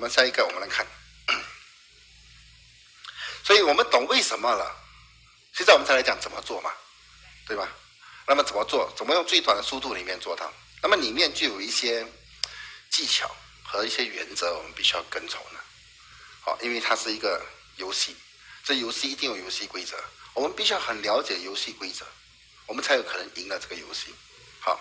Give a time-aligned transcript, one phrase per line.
[0.00, 0.86] 我们下一个我们来看。
[3.44, 4.74] 所以我们懂为什么了，
[5.52, 6.72] 现在我们再来讲怎么做嘛，
[7.46, 7.68] 对吧？
[8.26, 8.90] 那么怎么做？
[8.96, 10.50] 怎么用最短的速度里面做到？
[10.80, 12.06] 那么里面就有一些
[12.88, 13.30] 技巧
[13.62, 15.60] 和一些原则，我们必须要跟从的。
[16.40, 17.44] 好，因为它是一个
[17.76, 18.16] 游戏，
[18.64, 22.06] 这游戏一定有游戏规则，我们必须要很了解游戏规则，
[22.64, 24.14] 我们才有可能赢了这个游戏。
[24.60, 24.80] 好，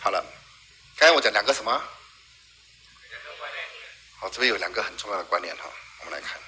[0.00, 0.24] 好了，
[0.96, 1.84] 刚才我讲两个什么？
[4.20, 5.62] 好，这边有两个很重要的观念哈，
[6.00, 6.38] 我们来看。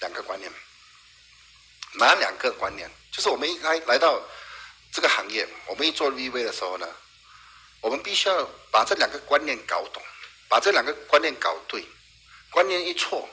[0.00, 0.50] 两个观念，
[1.92, 2.90] 哪两个观念？
[3.12, 4.18] 就是我们一来来到
[4.90, 6.88] 这个行业，我们一做 VV 的时候呢，
[7.82, 10.02] 我们必须要把这两个观念搞懂，
[10.48, 11.86] 把这两个观念搞对。
[12.50, 13.28] 观念一错，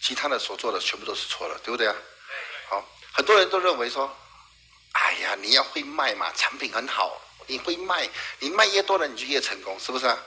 [0.00, 1.94] 其他的所做的全部都是错的，对不对啊？
[2.68, 4.12] 好，很多人都认为说，
[4.92, 10.18] 哎呀，你要会卖嘛，产品很好，你会卖，你卖越多了，你就越成功，是不是啊？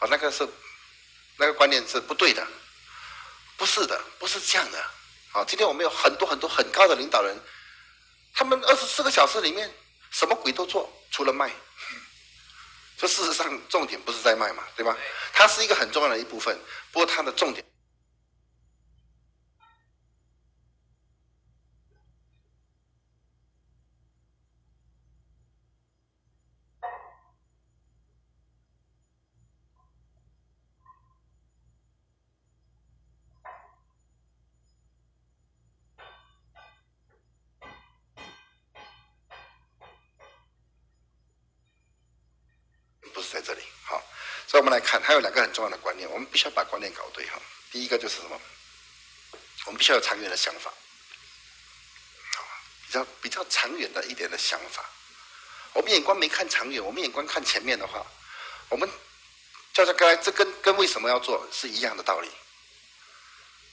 [0.00, 0.46] 哦，那个是
[1.40, 2.46] 那个观念是不对的。
[3.56, 4.78] 不是的，不是这样的。
[5.32, 7.34] 好，今天我们有很多很多很高的领导人，
[8.34, 9.72] 他们二十四个小时里面
[10.10, 11.50] 什么鬼都做，除了卖。
[12.98, 14.96] 这事实上重点不是在卖嘛，对吧？
[15.32, 16.58] 它是一个很重要的一部分，
[16.92, 17.64] 不过它的重点。
[43.32, 44.02] 在这里，好，
[44.48, 47.40] 所以我们来看，还两个很重要的观念，我们必须要把观念搞对哈。
[47.70, 48.40] 第一个就是什么？
[49.66, 50.72] 我们必须要有长远的想法，
[52.86, 54.84] 比较比较长远的一点的想法。
[55.72, 58.04] 我们眼光没看长远，我们眼光看前面的话，
[58.68, 58.90] 我们
[59.72, 62.28] 叫做刚才这跟跟为什么要做是一样的道理，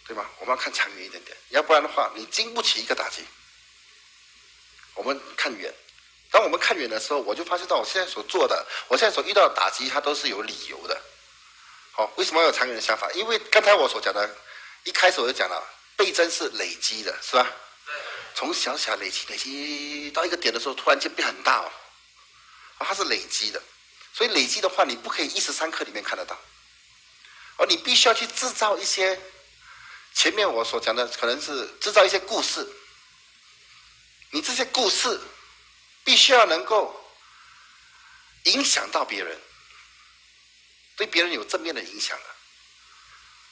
[0.06, 0.30] 对吧？
[0.39, 3.26] 我们要看长远一点点，要不然的话，你经不起一个打击。
[4.94, 5.73] 我们看远。
[6.30, 11.02] 当我们看远的时候，我就发现到我现在所做的，我现在所遇到的打击，它都是有理由的。
[11.98, 13.12] 好，为什么有长远的想法？
[13.14, 14.30] 因为刚才我所讲的，
[14.84, 17.52] 一开始我就讲了，倍增是累积的，是吧？
[18.36, 21.72] 从小小累积累积到一个点的时候，突然间变很大哦。
[22.78, 23.60] 它是累积的，
[24.14, 26.38] 所以累积的话，你不可以一时三刻里面看得到。
[27.56, 29.20] 而你必须要去制造一些，
[30.14, 32.64] 前面我所讲的，可能是制造一些故事。
[34.30, 35.20] 你这些故事。
[36.04, 36.96] 必须要能够
[38.44, 39.38] 影响到别人，
[40.98, 42.26] 对别人有正面的影响的。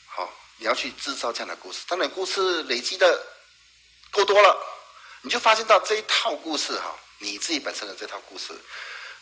[0.08, 1.80] 好，你要去制造这样的故事。
[1.88, 3.26] 当你故事累积的
[4.12, 4.58] 够多了，
[5.22, 8.54] 你就发现到这一套故事哈，你自己本身的这套故事，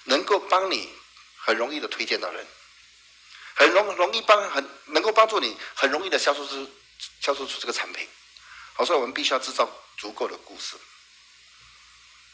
[0.06, 0.92] 能够帮你
[1.38, 2.48] 很容易的推荐到人，
[3.56, 6.72] 很容容易帮很能够帮助你很容易的销售出
[7.20, 8.08] 销售出这个产品。
[8.76, 10.78] 好，所以我们必须要制造足够的故事。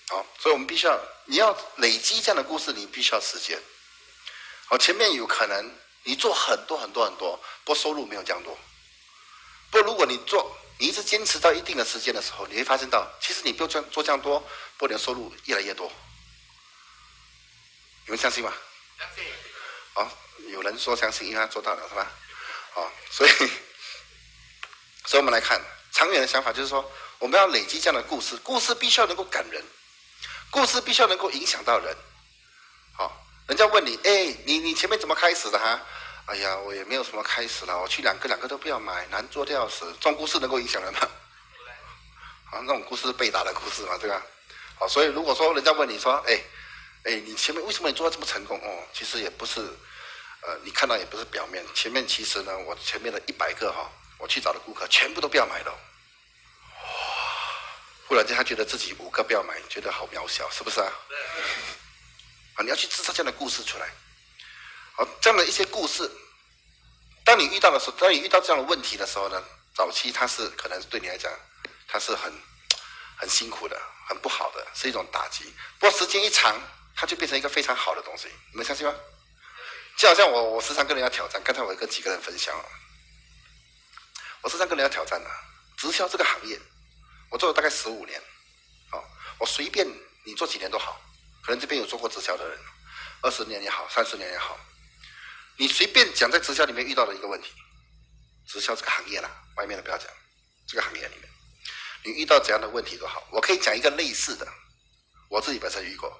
[0.10, 3.62] 好，所以我们必须要，你要累积这样的故事，你必须要时间。
[4.69, 8.56] 好，前面有可能你做很多很多很多，不过收入没有这样多。
[9.72, 14.40] 不过如果你做，你一直坚持到一定的时间的时候，你会发现到，其实你不用这样做这样多，
[14.78, 15.91] 不过你的收入越来越多。
[18.06, 18.53] 你们相信吗？
[19.00, 19.25] 相信。
[19.96, 20.08] 哦，
[20.52, 22.12] 有人说相信，因为他做到了，是吧？
[22.75, 23.29] 哦，所以，
[25.06, 25.59] 所以我们来看
[25.91, 29.66] 长远的想法，就是说，我们要累积这样的故事，故事必须要能够感人。
[30.52, 32.00] 故事必须要能够影响到人，好，
[33.50, 35.82] 人家问你，哎，你你前面怎么开始的哈？
[36.28, 39.92] 哎呀，我也没有什么开始了，我去两个两个都不要买，难做的要死。
[40.00, 41.00] 这种故事能够影响人吗？
[42.54, 44.22] 啊，那种故事是被打的故事嘛，对吧？
[44.78, 46.40] 好，所以如果说人家问你说，哎，
[47.06, 48.56] 哎，你前面为什么你做的这么成功？
[48.64, 49.62] 哦，其实也不是，
[50.42, 53.90] 呃，你看到也不是表面，前面其实呢，我前面的一百个哈，
[54.20, 55.76] 我去找的顾客全部都不要买了。
[58.08, 60.92] 忽然间，他觉得自己五个不要买，觉得好渺小，是不是啊？
[62.64, 63.90] 你要去制造这样的故事出来。
[64.96, 66.09] 好，这样的一些故事，
[67.24, 71.32] 当你遇到的时候，当你遇到这样的问题的时候呢，早期它是可能对你来讲，
[71.88, 72.34] 它是很
[73.17, 75.53] 很辛苦的，很不好的，是一种打击。
[75.79, 76.59] 不过时间一长，
[76.96, 78.28] 它就变成一个非常好的东西。
[78.52, 78.94] 你们相信吗？
[79.97, 81.41] 就好像我，我时常跟人家挑战。
[81.44, 82.66] 刚才我跟几个人分享了，
[84.41, 85.29] 我时常跟人家挑战的
[85.78, 86.59] 直销这个行业。
[87.29, 88.22] 我做了大概十五年，
[88.90, 89.03] 好，
[89.38, 89.85] 我随便
[90.26, 91.00] 你做几年都好，
[91.49, 92.59] 可能这边有做过直销的人，
[93.23, 94.55] 二十年也好，三十年也好，
[95.57, 97.51] 你随便讲在直销里面遇到的一个问题，
[98.47, 100.07] 直销这个行业啦，外面的不要讲，
[100.67, 101.28] 这个行业里面，
[102.03, 104.47] 你遇到怎样的问题都好，我可以讲一个类似的，
[105.28, 106.16] 我自己本身遇过，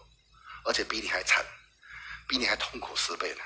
[0.66, 1.46] 而且比你还惨，
[2.28, 3.42] 比你还痛苦十倍的，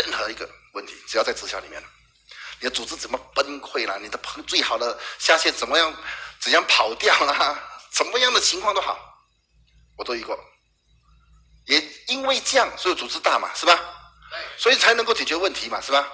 [0.00, 0.86] 任何一个问。
[0.86, 1.82] 题，只要在直销里面
[2.60, 3.98] 你的组织怎么崩溃了？
[3.98, 5.92] 你的朋最好的下线怎么样？
[6.38, 7.58] 怎样跑掉了？
[7.90, 9.07] 怎么样的情况都好，
[9.98, 10.38] 我都遇过。
[11.66, 13.78] 也因为这样，所以组织大嘛，是吧？
[14.56, 16.08] 所以才能够解决问题嘛，是吧？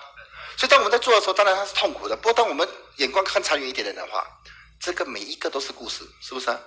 [0.57, 2.17] 所以当我们在做的时候，当然它是痛苦的。
[2.17, 4.27] 不过当我们眼光看长远一点点的话，
[4.81, 6.61] 这个每一个都是故事，是不是啊？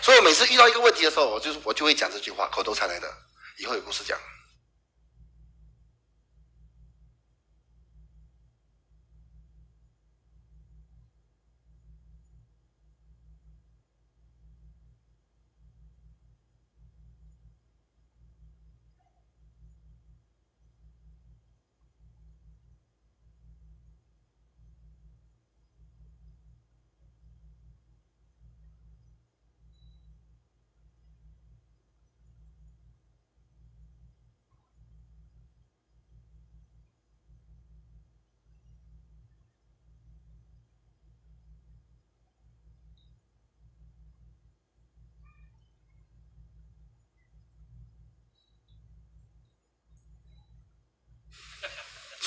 [0.00, 3.12] 所以我每次遇到一个问题的时候，我就我就会讲这句话，口头禅来的，
[3.58, 4.18] 以后有故事讲。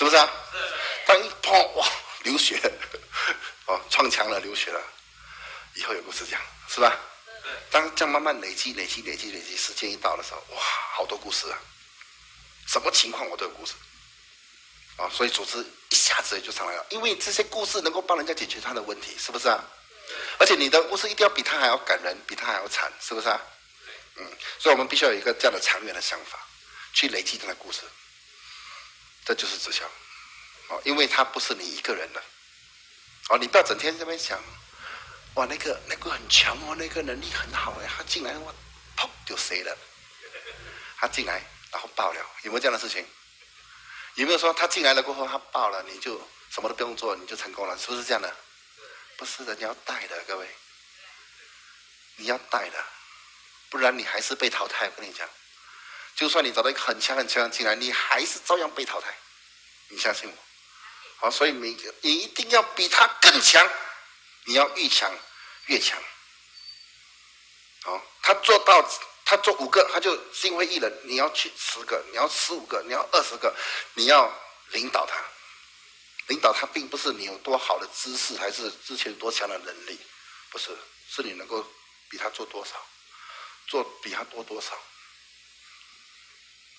[0.06, 0.30] 不是啊？
[1.07, 1.88] 当一砰哇
[2.24, 2.60] 流血，
[3.66, 4.80] 哦撞墙了流血了，
[5.74, 6.96] 以后有故事讲，是吧？
[7.72, 10.62] 当这样慢慢累积累积累积累积，时间一到的时候，哇，
[10.94, 11.57] 好多故事啊！
[12.68, 13.74] 什么情况我都有故事，
[14.98, 15.57] 啊，所以组织
[15.90, 19.63] 一下子就上来了，因为这些故事能够帮人家解决他的问题，是不是啊？
[20.38, 23.42] 而且你的故事一定要比他还要感人，比他还要惨，是不是啊？
[24.18, 26.40] 嗯，所以我们必须要有一个这样的长远的想法，
[26.94, 27.81] 去累积他的故事。
[29.25, 29.83] 这就是直销，
[30.69, 32.24] 哦，因为他不是你一个人的，
[33.30, 34.39] 哦，你不要整天这边想，
[35.33, 38.54] 哇，那个那个很强哦，那个能力很好哎，他进来我
[38.95, 39.75] 砰就谁了，
[40.98, 41.42] 他进来
[41.72, 43.06] 然后爆了，有没有这样的事情？
[44.13, 46.16] 有没有说他进来了过后他爆了，你就
[46.51, 47.78] 什么都不用做，你就成功了？
[47.78, 48.33] 是不是这样的？
[49.18, 50.48] 不是的，你要带的，各位，
[52.18, 52.86] 你要带的，
[53.69, 54.86] 不然你还是被淘汰。
[54.86, 55.28] 我跟你讲。
[56.15, 59.13] 就算你找到一个很强很强的进来，你还是照样被淘汰。
[59.89, 60.38] 你相信我，
[61.17, 63.69] 好，所以你你一定要比他更强，
[64.45, 65.13] 你要越强
[65.67, 66.01] 越强。
[67.83, 68.89] 好，他做到
[69.25, 70.91] 他做五个，他就心灰意冷。
[71.03, 73.56] 你要去十个，你要十五个，你要二十个，
[73.94, 74.33] 你要
[74.69, 75.15] 领导他。
[76.27, 80.00] 领导他并不是你有多好的知识，还是之前多强的能力，
[80.50, 80.75] 不是，
[81.07, 81.63] 是你能够
[82.09, 82.71] 比他做多少，
[83.68, 84.75] 做比他多多少。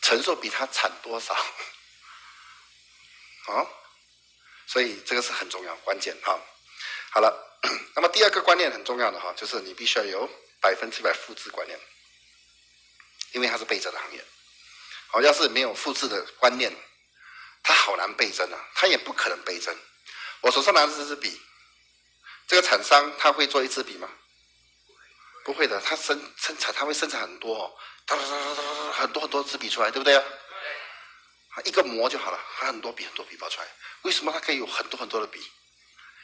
[0.06, 1.34] 承受比他惨多少？
[3.50, 3.66] 啊，
[4.68, 6.38] 所以这个是很重要关键哈。
[7.10, 7.58] 好了，
[7.96, 10.30] 那么第二个观念很重要的哈，就是你必须要有
[10.60, 11.76] 百分之百复制观念，
[13.32, 14.24] 因为它是倍增的行业。
[15.08, 16.72] 好，要是没有复制的观念，
[17.64, 19.76] 它好难倍增啊，它也不可能倍增。
[20.42, 21.42] 我手上拿的这支笔，
[22.46, 24.08] 这个厂商他会做一支笔吗？
[25.42, 27.56] 不会的，他生生产他会生产很多。
[27.56, 27.76] 哦。
[28.06, 30.24] 哒哒哒哒哒，很多很多支笔出来，对不对啊？
[31.64, 33.66] 一个模就好了，还很多笔很多笔包出来。
[34.02, 35.40] 为什么它可以有很多很多的笔？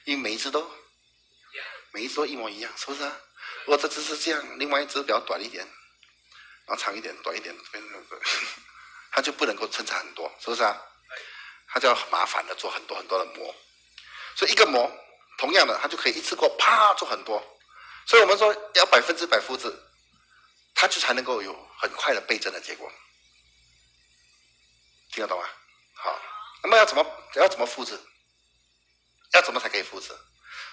[0.05, 0.71] 因为每一支都，
[1.93, 3.21] 每一支都一模一样，是不是啊？
[3.65, 5.67] 如果这支是这样，另外一支比较短一点，
[6.67, 7.57] 然后长一点、短一点，
[9.11, 10.81] 它就不能够生产很多，是不是啊？
[11.69, 13.55] 它就要很麻烦的做很多很多的模。
[14.37, 14.91] 所以一个模，
[15.39, 17.43] 同样的，它就可以一次过啪做很多。
[18.07, 19.73] 所以我们说要百分之百复制。
[20.83, 22.91] 他就才能够有很快的倍增的结果，
[25.13, 25.49] 听得懂吗？
[25.95, 26.21] 好，
[26.65, 27.97] 那么要怎么要怎么复制？
[29.33, 30.09] 要怎么才可以复制？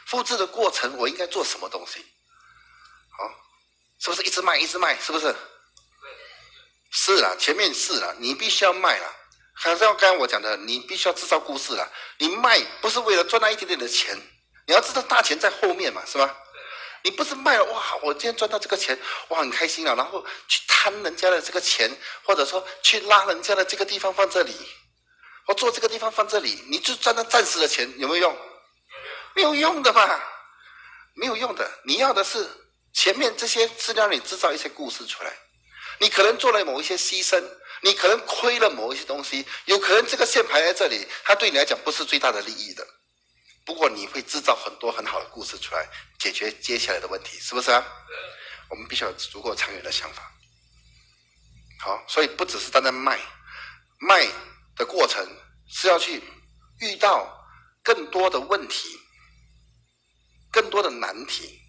[0.07, 2.03] 复制的过程我应该做什么东西？
[3.19, 3.29] 好，
[3.99, 4.99] 是不是一直卖一直卖？
[4.99, 5.35] 是不是？
[6.89, 9.15] 是啦，前面是啦，你必须要卖了。
[9.53, 11.87] 还是要刚刚我讲的，你必须要制造故事啦。
[12.17, 14.17] 你卖不是为了赚那一点点的钱，
[14.65, 16.35] 你要知道大钱在后面嘛，是吧？
[17.03, 17.95] 你不是卖了哇？
[18.01, 19.95] 我今天赚到这个钱，我很开心啊！
[19.95, 21.89] 然后去贪人家的这个钱，
[22.23, 24.53] 或者说去拉人家的这个地方放这里，
[25.47, 28.37] 我做这个地方放这里，你就赚到暂时的钱，有没有用？
[29.35, 30.19] 没有用的嘛，
[31.13, 31.69] 没有用的。
[31.85, 32.45] 你要的是
[32.93, 35.31] 前面这些是让你制造一些故事出来。
[35.99, 37.43] 你可能做了某一些牺牲，
[37.81, 42.85] 你可能亏了某一些东西，有可能这个线排在这里，它对你来讲不是最大的利益的。
[43.69, 47.85] 不过你会制造很多很好的故事出来，解决接下来的问题，是不是啊？
[48.67, 50.23] 我们必须要足够长远的想法。
[51.79, 53.19] 好，所以不只是单单卖，
[53.99, 54.27] 卖
[54.75, 55.23] 的过程
[55.67, 56.19] 是要去
[56.79, 57.31] 遇到
[57.83, 58.89] 更多的问题，
[60.51, 61.61] 更多的难题，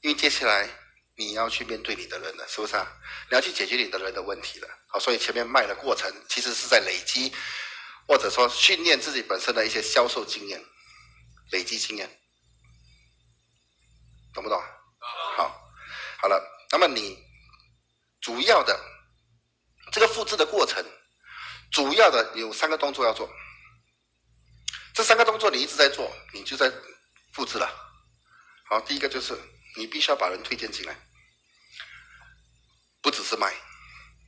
[0.00, 0.68] 因为接下来
[1.14, 2.92] 你要去面对你的人了，是不是啊？
[3.30, 4.68] 你要去解决你的人的问题了。
[4.88, 7.32] 好，所以前面卖的过程其实是在累积
[8.08, 10.60] 或者说训练自己本身的一些销售经验，
[11.50, 12.08] 累积经验，
[14.34, 14.60] 懂不懂？
[15.36, 15.70] 好，
[16.20, 17.16] 好了，那么你
[18.20, 18.78] 主要的
[19.92, 20.84] 这个复制的过程，
[21.70, 23.30] 主要的有三个动作要做。
[24.92, 26.72] 这三个动作你一直在做，你就在
[27.32, 27.68] 复制了。
[28.64, 29.38] 好，第一个就是
[29.76, 30.96] 你必须要把人推荐进来，
[33.00, 33.54] 不只是卖，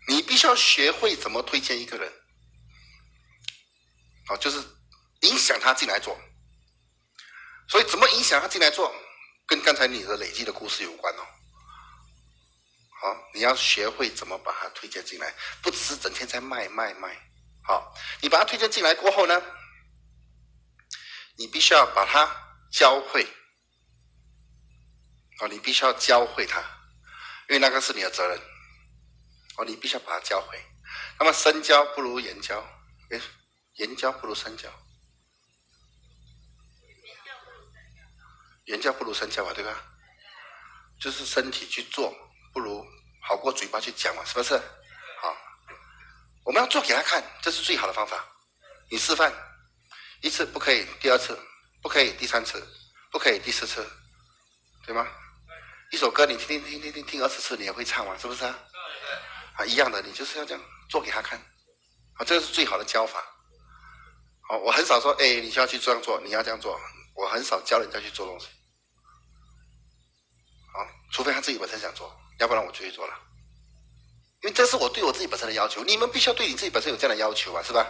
[0.06, 2.12] 你必须要学会怎么推荐一个人。
[4.26, 4.58] 好，就是
[5.22, 6.16] 影响他进来做。
[7.68, 8.94] 所以怎么影响他进来做，
[9.46, 11.26] 跟刚才你的累积的故事有关哦。
[13.00, 15.32] 好，你要学会怎么把他推荐进来，
[15.62, 17.16] 不只是整天在卖卖卖。
[17.62, 19.40] 好，你把他推荐进来过后呢？
[21.36, 22.28] 你必须要把他
[22.72, 23.24] 教会，
[25.38, 26.60] 哦，你必须要教会他，
[27.48, 28.40] 因为那个是你的责任，
[29.56, 30.60] 哦，你必须要把他教会。
[31.18, 32.58] 那么深交不如言交，
[33.10, 33.20] 哎，
[33.74, 34.68] 言交不如深交，
[38.68, 39.74] 言交不如深交嘛，对吧？
[41.00, 42.14] 就是身体去做，
[42.52, 42.86] 不如
[43.20, 44.56] 好过嘴巴去讲嘛，是不是？
[45.20, 45.36] 好，
[46.44, 48.24] 我们要做给他看，这是最好的方法。
[48.90, 49.32] 你示范。
[50.20, 51.38] 一次不可以，第二次
[51.80, 52.60] 不可以，第三次
[53.12, 53.88] 不可以，第四次，
[54.84, 55.06] 对吗？
[55.92, 58.18] 一首歌你听听听听听听二十次，你也会唱嘛？
[58.18, 58.58] 是不是啊？
[59.54, 61.38] 啊，一样的，你就是要这样做给他看，
[62.14, 63.22] 啊，这个是最好的教法。
[64.48, 66.76] 好，我很少说，哎，你需要去这样做，你要这样做，
[67.14, 68.48] 我很少教人家去做东西。
[71.08, 73.14] 好，除非他自己本身想做，要不然我就去做了。
[74.42, 77.84] 因为这是我对我自己本身的要求，你们必须要对你自己本身有这样的要求啊，是吧？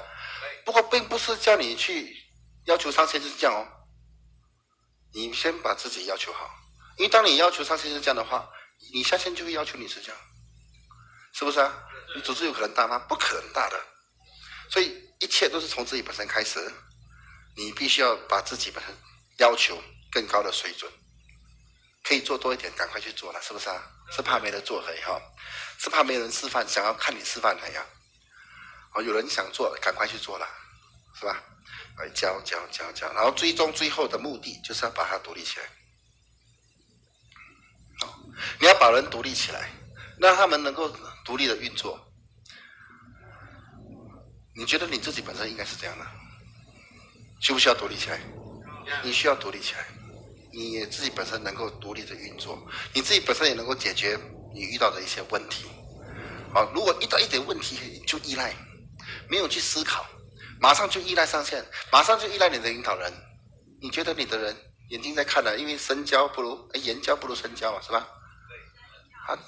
[0.64, 2.16] 不过，并不是叫你去
[2.64, 3.66] 要求上限就是这样哦。
[5.12, 6.50] 你先把自己要求好，
[6.96, 8.48] 因为当你要求上先生这样的话，
[8.92, 10.20] 你下线就会要求你是这样，
[11.32, 11.84] 是不是啊？
[12.14, 12.98] 你组织有可能大吗？
[13.08, 13.78] 不可能大的。
[14.70, 16.60] 所以一切都是从自己本身开始，
[17.56, 18.94] 你必须要把自己本身
[19.38, 20.90] 要求更高的水准，
[22.04, 23.82] 可以做多一点，赶快去做了，是不是啊？
[24.10, 25.20] 是怕没人做可以哈，
[25.78, 27.84] 是怕没人示范，想要看你示范怎样。
[28.94, 30.48] 哦，有人想做，赶快去做了，
[31.14, 31.42] 是吧？
[31.98, 35.66] 来教教教教，然后最终最后的目的就是要把它独立起来。
[38.00, 38.14] 哦，
[38.58, 39.68] 你要把人独立起来，
[40.18, 40.88] 让他们能够
[41.24, 42.00] 独立的运作。
[44.54, 46.06] 你觉得你自己本身应该是这样的？
[47.40, 48.18] 需不需要独立起来？
[49.02, 49.84] 你需要独立起来，
[50.58, 52.58] 你自己本身能够独立的运作，
[52.92, 54.18] 你自己本身也能够解决
[54.52, 55.66] 你遇到的一些问题。
[56.52, 58.52] 好，如果遇到一点问题就依赖。
[59.30, 60.04] 没有去思考，
[60.60, 63.12] 马上就依赖上线，马上就依赖你的领导人。
[63.80, 64.54] 你觉得你的人
[64.90, 68.06] 眼睛在看了，因为深交不如言交不如深交嘛，是吧？
[69.28, 69.38] 啊，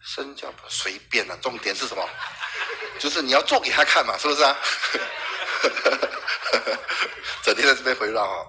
[0.00, 2.08] 深交不随便了，重点是什么？
[2.98, 4.56] 就是你要做给他看嘛，是不是啊？
[7.42, 8.46] 整天在这边回绕啊，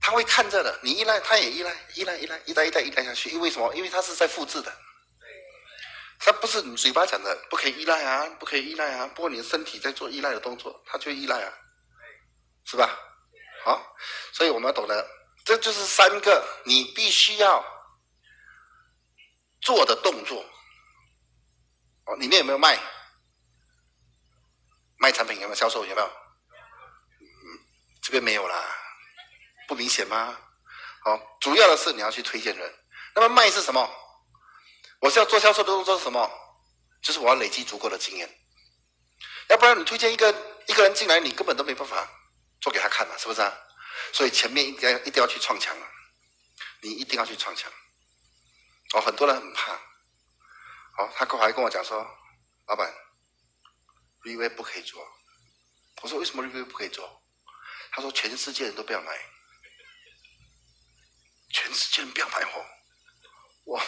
[0.00, 0.78] 他会看着的。
[0.82, 3.30] 你依赖，他也依赖，依赖依赖，一代一代依赖下去。
[3.30, 3.74] 因为什么？
[3.74, 4.72] 因为他是在复制的。
[6.18, 9.06] 他不是你嘴巴讲的不可以依赖啊，不可以依赖啊。
[9.08, 11.52] 不过你的身体在做依赖的动作，他就依赖啊，
[12.64, 12.98] 是吧？
[13.64, 13.96] 好，
[14.32, 15.08] 所以我们要懂得，
[15.44, 17.64] 这就是三个你必须要
[19.62, 20.44] 做的动作。
[22.04, 22.78] 哦，里面有没有卖？
[24.98, 25.86] 卖产品有没有销售？
[25.86, 26.06] 有没有？
[26.06, 27.58] 嗯，
[28.02, 28.62] 这边没有啦，
[29.70, 30.36] 不明显吗？
[31.04, 32.74] 好，主要的是你要去推荐人。
[33.14, 33.88] 那么卖是什么？
[34.98, 36.28] 我是要做销售的动作是什么？
[37.00, 38.28] 就是我要累积足够的经验，
[39.48, 40.28] 要不然你推荐一个
[40.66, 42.04] 一个人进来，你根本都没办法
[42.60, 43.56] 做给他看嘛，是不是啊？
[44.12, 45.86] 所以前面应该一定要去创墙啊，
[46.80, 47.70] 你一定要去创墙。
[48.94, 49.72] 哦，很多人很怕。
[50.98, 52.04] 哦，他刚才跟我讲说，
[52.66, 52.92] 老板
[54.24, 55.06] ，review 不可以做。
[56.02, 57.22] 我说为什么 review 不可以做？
[57.92, 59.12] 他说全世界人都不要买，
[61.50, 62.64] 全世界人不要买货。
[63.64, 63.80] 我。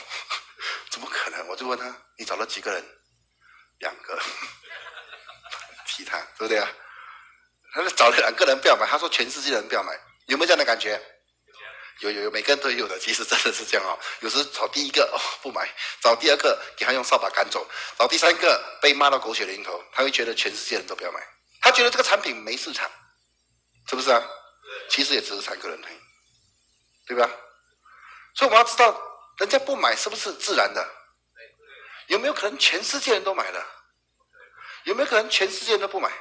[0.91, 1.49] 怎么可能？
[1.49, 2.85] 我就问他，你找了几个人？
[3.79, 4.17] 两个，
[5.89, 6.71] 其他对不对啊？
[7.73, 11.01] 他说找了两个人不要买，他说全世界人不要买，有没有这样的感觉？
[12.01, 12.99] 有有有，每个人都有的。
[12.99, 13.99] 其实真的是这样哦。
[14.21, 15.69] 有时找第一个哦不买，
[16.01, 21.21] 找第二个给他用扫把赶走，找第三个被骂到狗血淋头，他会觉得全世界人都不要买，
[21.61, 22.91] 他觉得这个产品没市场，
[23.89, 24.23] 是不是啊？
[24.91, 25.81] 其实也只是三个人，
[27.07, 27.31] 对吧？
[28.35, 29.09] 所以我们要知道。
[29.39, 30.89] 人家不买是不是自然的？
[32.07, 33.67] 有没有可能全世界人都买了？
[34.85, 36.13] 有没有可能全世界人都不买？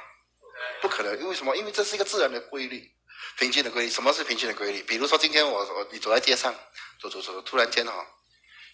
[0.80, 1.54] 不可能，因为什么？
[1.54, 2.90] 因为这是一个自然的规律，
[3.36, 3.90] 平均的规律。
[3.90, 4.82] 什么是平均的规律？
[4.82, 6.52] 比如说今天我我你走在街上，
[6.98, 8.06] 走走走，突然间哈，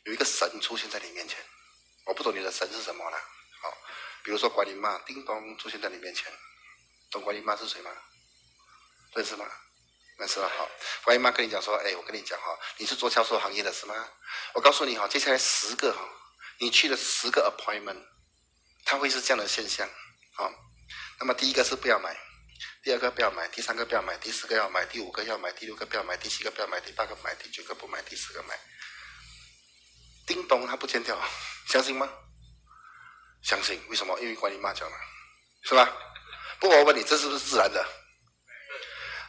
[0.04, 1.37] 有一个神出现在你面前，
[2.07, 3.18] 我不懂你的神是什么了。
[3.61, 3.76] 好，
[4.23, 6.33] 比如说管你妈叮咚出现在你面前，
[7.11, 7.90] 懂管理妈是谁吗？
[9.14, 9.45] 认识吗？
[10.19, 10.69] 认识了好。
[11.05, 13.95] 管理妈跟你讲说，哎，我跟你讲哈，你是做销售行业的是吗？
[14.55, 16.01] 我告诉你哈，接下来十个哈，
[16.59, 18.03] 你去了十个 appointment，
[18.85, 19.89] 它会是这样的现象，
[20.35, 20.53] 好。
[21.21, 22.17] 那么第一个是不要买，
[22.83, 28.59] 第二个不要买，第三个不要买，第四个要买，第五个要买，第六个不要买，第七个不要买，第八个买，第九个不买，第十个买。
[30.27, 31.21] 叮咚，它不见掉，
[31.69, 32.09] 相信吗？
[33.43, 34.19] 相信，为什么？
[34.21, 34.97] 因为管理妈讲了，
[35.63, 35.93] 是吧？
[36.61, 37.85] 不过我问你，这是不是自然的？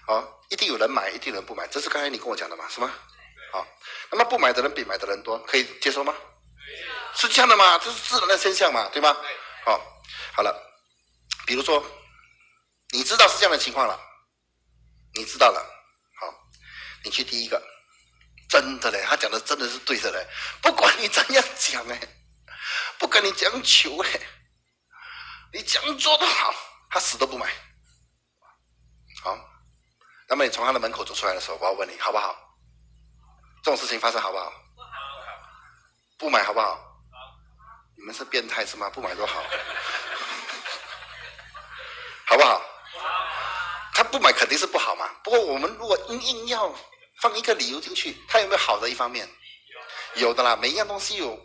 [0.09, 2.91] 好，一定有人买，一定有人不买，这是刚才你跟我讲的嘛，是吗？
[3.51, 3.63] 好，
[4.09, 6.15] 那么不买的人比买的人多，可以接受吗？
[7.13, 7.77] 是这样的嘛？
[7.77, 9.15] 这是自然的现象嘛，对吗？
[9.65, 10.01] 好，
[10.33, 10.51] 好了，
[11.45, 11.85] 比如说，
[12.89, 14.01] 你知道是这样的情况了，
[15.13, 15.63] 你知道了，
[16.19, 16.33] 好，
[17.03, 17.61] 你去第一个，
[18.49, 20.27] 真的嘞，他讲的真的是对的嘞，
[20.59, 21.99] 不管你怎样讲嘞。
[22.97, 24.21] 不管你讲求嘞，
[25.53, 26.51] 你讲做都好，
[26.89, 27.47] 他死都不买。
[30.29, 32.35] 那么你从他的门口走出来的时候，我要问你好不好？
[33.63, 34.53] 这种事情发生好不好？
[36.19, 36.79] 不买好不好？
[37.97, 38.89] 你们是变态是吗？
[38.91, 39.43] 不买都好，
[42.27, 42.61] 好不好？
[43.93, 45.09] 他不买肯定是不好嘛。
[45.23, 46.73] 不过我们如果硬硬要
[47.21, 49.27] 放一个理由进去，他有没有好的一方面？
[50.15, 51.37] 有的啦，每一样东西有。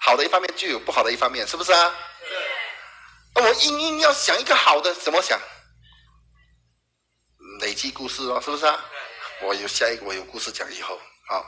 [0.00, 1.94] 好的一方面就有不好的一方面，是不是啊？
[3.34, 5.38] 那我硬硬要想一个好的，怎么想？
[7.66, 8.84] 累积故事哦，是不是啊？
[9.42, 10.96] 我有下一个，我有故事讲以后
[11.26, 11.42] 啊，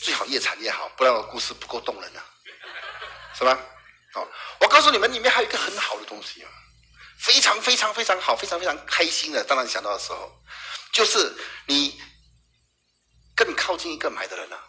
[0.00, 2.22] 最好越惨越好，不然我故事不够动人啊，
[3.36, 3.58] 是吧？
[4.12, 4.24] 好，
[4.60, 6.50] 我告诉你们，里面还有一个很好的东西啊，
[7.18, 9.42] 非常非常非常好，非常非常开心的。
[9.42, 10.32] 当然想到的时候，
[10.92, 11.34] 就是
[11.66, 12.00] 你
[13.34, 14.64] 更靠近一个买的人了，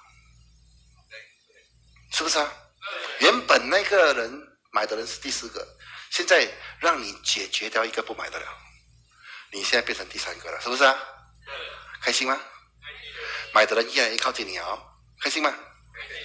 [2.13, 2.51] 是不是啊？
[3.19, 5.77] 原本那个人买的人是第四个，
[6.09, 8.47] 现在让你解决掉一个不买的了，
[9.53, 10.97] 你现在变成第三个了，是不是啊？
[12.01, 12.39] 开心吗？
[13.53, 14.81] 买的人越来越靠近你哦，
[15.21, 15.53] 开心吗？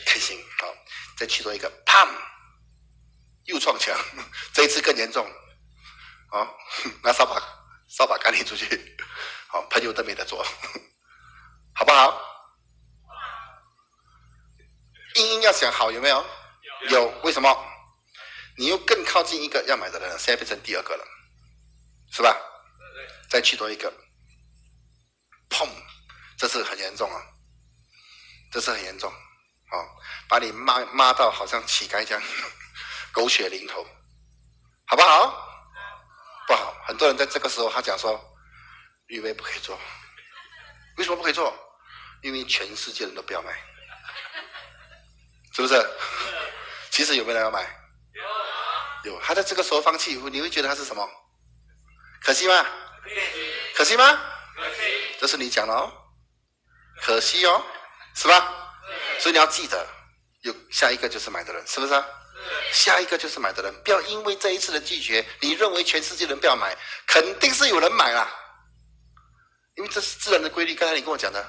[0.06, 0.42] 开心。
[0.58, 0.74] 好，
[1.18, 2.08] 再去做一个，砰，
[3.44, 3.94] 又撞墙，
[4.54, 5.30] 这一次更严重。
[6.30, 6.58] 好，
[7.04, 7.40] 拿扫把
[7.88, 8.96] 扫把赶你出去。
[9.48, 10.42] 好，朋友都没得做，
[11.76, 12.24] 好不好？
[15.16, 16.24] 硬硬要想好有没有？
[16.90, 17.66] 有为什么？
[18.56, 21.04] 你又更靠近一个要买的人，现在变成第二个了，
[22.10, 22.34] 是吧？
[23.28, 23.92] 再去多一个，
[25.50, 25.68] 砰！
[26.38, 27.20] 这是很严重啊，
[28.50, 29.12] 这是很严重，
[29.70, 29.88] 哦，
[30.28, 32.22] 把你骂骂到好像乞丐这样，
[33.12, 33.86] 狗血淋头，
[34.86, 35.46] 好不好？
[36.46, 36.74] 不好。
[36.86, 38.18] 很多人在这个时候，他讲说，
[39.08, 39.78] 预备不可以做，
[40.96, 41.52] 为什么不可以做？
[42.22, 43.52] 因为全世界人都不要买，
[45.54, 45.74] 是不是？
[46.90, 47.62] 其实有没有人要买？
[49.04, 49.20] 有，有。
[49.20, 51.08] 他在这个时候放弃，你会觉得他是什么？
[52.22, 52.66] 可惜吗？
[53.74, 54.04] 可惜吗？
[54.56, 54.80] 可惜。
[55.20, 55.92] 这是你讲的哦，
[57.02, 57.64] 可惜哦，
[58.14, 58.74] 是吧？
[59.18, 59.86] 所以你要记得，
[60.42, 62.04] 有下一个就是买的人，是不是？
[62.72, 68.30] 下一个就是买的人，不要因为这一次的拒绝，你认为全世界人不要买，肯定是有人买啦。
[69.74, 70.74] 因为这是自然的规律。
[70.74, 71.44] 刚才你跟我讲的，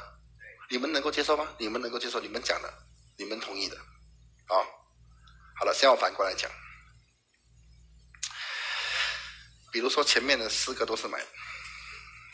[0.70, 1.48] 你们能够接受吗？
[1.58, 2.20] 你们能够接受？
[2.20, 2.74] 你们讲的，
[3.18, 3.76] 你们同意的，
[4.48, 4.56] 啊？
[5.60, 6.50] 好了，现在我反过来讲，
[9.72, 11.18] 比如说前面的四个都是买，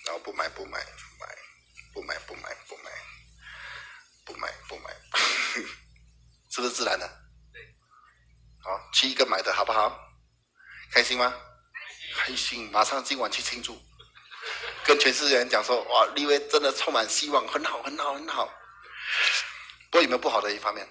[0.06, 0.80] 然后不买不买
[1.20, 1.36] 买，
[1.94, 2.92] 不买不买不买，
[4.26, 4.96] 不买不买，
[6.52, 7.08] 是不是自然的？
[8.64, 10.00] 好，去一个买的好不好？
[10.92, 11.34] 开心吗？
[12.16, 13.80] 开心，马上今晚去庆祝，
[14.86, 18.46] 跟全世界人讲说，哇，立威真的充满希望，很好很好很好。
[19.92, 20.88] 不过有没有不好的一方面？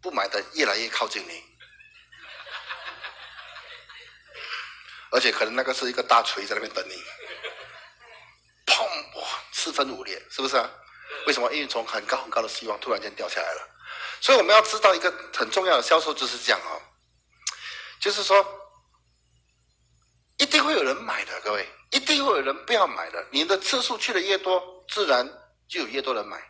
[0.00, 1.42] 不买的越来越靠近你，
[5.14, 6.94] 而且可能那个是一个大锤在那边等你，
[8.66, 8.84] 砰！
[9.52, 10.68] 四分五裂，是不是啊？
[11.26, 11.50] 为什么？
[11.52, 13.68] 因为从很高很高的希望突然间掉下来了。
[14.20, 16.82] 所以我们要知道一个很重要的销售就是这样哦，
[18.00, 18.44] 就是说
[20.38, 23.24] 一定会有人买的，各位，一定会有人不要买的。
[23.30, 25.24] 你的次数去的越多，自然
[25.68, 26.42] 就有越多人买。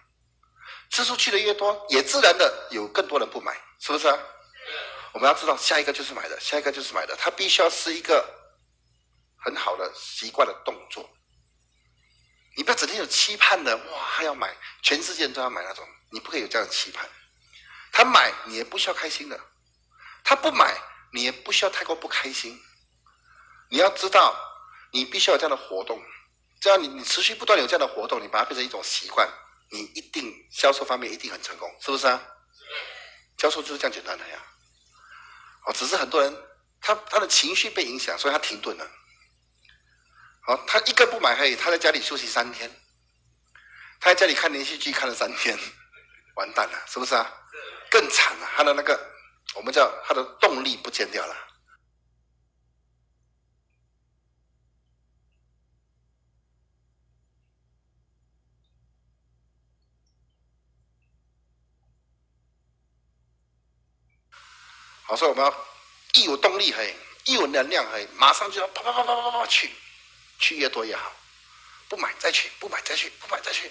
[0.90, 4.18] 次数去的越多，也自然的有更多人不买，是不是啊？
[5.12, 8.24] 我们要知道，下一个就是买的，下一个就是买的，它必须要是一个
[9.44, 11.08] 很好的习惯的动作。
[12.56, 17.08] 你不要整天有期盼的，哇，他要买，全世界人都要买那种，你不可以有这样的期盼。
[17.92, 19.36] 他买，你也不需要开心的；
[20.22, 20.76] 他不买，
[21.12, 22.60] 你也不需要太过不开心。
[23.70, 24.34] 你要知道，
[24.92, 26.00] 你必须要有这样的活动，
[26.60, 29.28] 这样你你持续不断有这样的活动，你把它变成一种习惯。
[29.70, 32.22] 你一定销售方面一定很成功，是不是啊？
[33.38, 34.38] 销售就是这样简单的呀。
[35.66, 36.36] 哦，只是很多人
[36.80, 38.88] 他他的情绪被影响，所以他停顿了。
[40.46, 42.70] 好，他一个不买可以，他在家里休息三天，
[43.98, 45.58] 他在家里看连续剧看了三天，
[46.36, 47.32] 完蛋了，是不是啊？
[47.90, 49.10] 更惨了，他的那个
[49.54, 51.34] 我们叫他的动力不见掉了。
[65.04, 65.66] 好，所以我们要
[66.14, 69.70] 一有动力嘿，一有能量嘿，马上就要啪啪啪啪啪啪去。
[70.44, 71.10] 去越多越好，
[71.88, 73.70] 不买再去，不买再去，不买再去，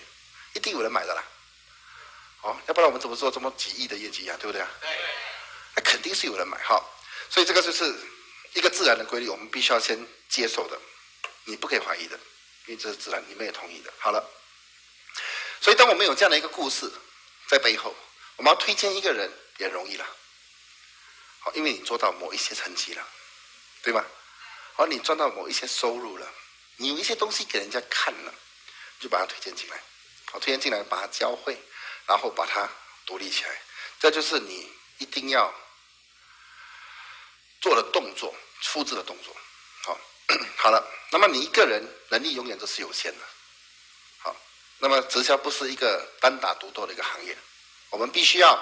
[0.54, 1.24] 一定有人买的啦。
[2.42, 4.36] 哦，要不然我们怎么做这么几亿的业绩啊？
[4.40, 4.68] 对不对啊？
[4.82, 4.90] 对。
[5.76, 6.84] 那肯定是有人买哈，
[7.30, 7.96] 所以这个就是
[8.54, 9.96] 一个自然的规律，我们必须要先
[10.30, 10.80] 接受的，
[11.44, 12.20] 你不可以怀疑的，
[12.66, 13.94] 因为这是自然，你们也同意的。
[14.00, 14.28] 好了，
[15.62, 16.92] 所以当我们有这样的一个故事
[17.48, 17.96] 在背后，
[18.38, 20.06] 我们要推荐一个人也容易了。
[21.40, 23.08] 好，因为你做到某一些成绩了，
[23.84, 24.04] 对吗？
[24.74, 26.34] 好，你赚到某一些收入了。
[26.78, 28.34] 你有一些东西给人家看了，
[29.00, 29.82] 就把它推荐进来，
[30.32, 31.58] 好，推荐进来，把它教会，
[32.08, 32.70] 然后把它
[33.06, 33.62] 独立起来，
[34.00, 35.54] 这就是你一定要
[37.62, 39.36] 做的动作，复制的动作。
[39.84, 40.00] 好，
[40.58, 43.26] 好了，那么你一个人能力永远都是有限的。
[44.18, 44.36] 好，
[44.80, 47.38] 那么直销不是一个单打独斗的一个行业，
[47.90, 48.60] 我们必须要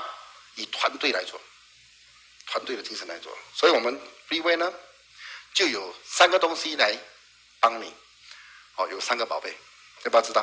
[0.55, 1.39] 以团队来做，
[2.47, 3.35] 团队的精神来做。
[3.55, 4.73] 所以我们 B V 呢，
[5.53, 6.97] 就有三个东西来
[7.61, 7.95] 帮你。
[8.73, 9.55] 好，有三个宝贝，
[10.03, 10.41] 要不要知道？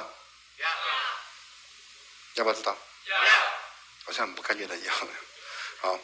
[0.57, 0.69] 要。
[2.35, 2.75] 要不要知道？
[3.05, 3.17] 要。
[4.07, 4.95] 好像不甘愿的一样。
[5.83, 5.99] 好，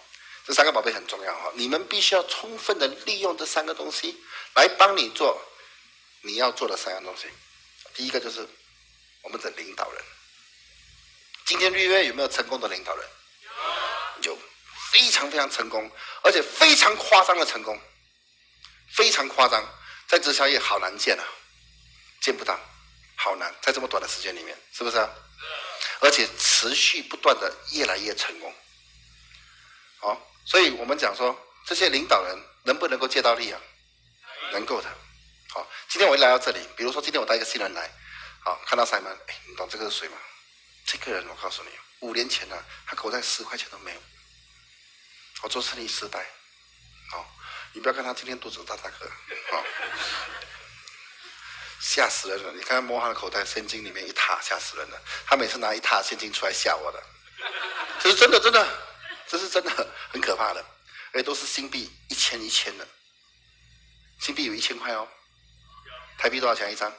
[0.45, 4.23] 这三个宝贝很重要哈，你们必须要充分的利用这三个东西
[4.55, 5.41] 来帮你做
[6.21, 7.29] 你要做的三样东西。
[7.95, 8.47] 第一个就是
[9.23, 10.05] 我们的领导人。
[11.47, 13.09] 今天绿约有没有成功的领导人？
[14.23, 14.33] 有。
[14.33, 14.39] 有，
[14.91, 15.91] 非常非常成功，
[16.23, 17.81] 而且非常夸张的成功，
[18.95, 19.63] 非常夸张，
[20.09, 21.25] 在直销业好难见啊。
[22.21, 22.59] 见不到，
[23.17, 25.11] 好难，在这么短的时间里面，是不是啊？
[26.01, 28.55] 而且持续不断的越来越成功，
[29.99, 33.61] 好，所以我们讲说，这些领导人能不能够借到力啊？
[34.53, 34.89] 能够的。
[35.51, 37.91] 好，今天我一来到这里，比如说今天我带一个新人来，
[38.41, 40.17] 好，看到塞门，哎，你懂这个是谁吗？
[40.87, 44.01] 这个人我告诉你，五年前呢，他口袋十块钱都没有，
[45.43, 46.27] 我做生意失败，
[47.75, 49.11] 你不要看他今天肚子大大个，
[51.81, 52.53] 吓死人了！
[52.53, 55.03] 你看摸他的口袋，现金里面一沓，吓死人了。
[55.27, 57.03] 他每次拿一沓现金出来吓我的，
[58.01, 58.79] 这是真的，真的，
[59.27, 60.65] 这是真的，很可怕的。
[61.13, 62.87] 而且，都是新币，一千一千的，
[64.21, 65.09] 新币有一千块哦。
[66.17, 66.93] 台币多少钱一张？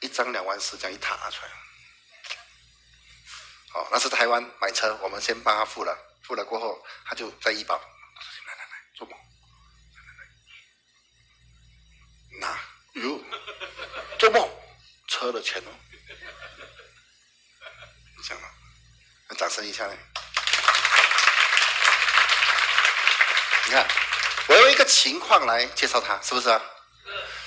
[0.00, 1.50] 一张两万四，这样一沓拿出来。
[3.72, 7.78] 好，那是台湾买车，我们先帮他付了，付了过后，他就在医保。
[8.96, 9.16] 做梦。
[12.40, 12.58] 拿。
[12.94, 13.20] 哟，
[14.18, 14.50] 做梦，
[15.06, 15.70] 车的钱哦，
[18.26, 18.48] 讲了，
[19.36, 19.92] 掌声一下呢。
[23.66, 23.86] 你看，
[24.48, 26.62] 我用一个情况来介绍他，是不是啊？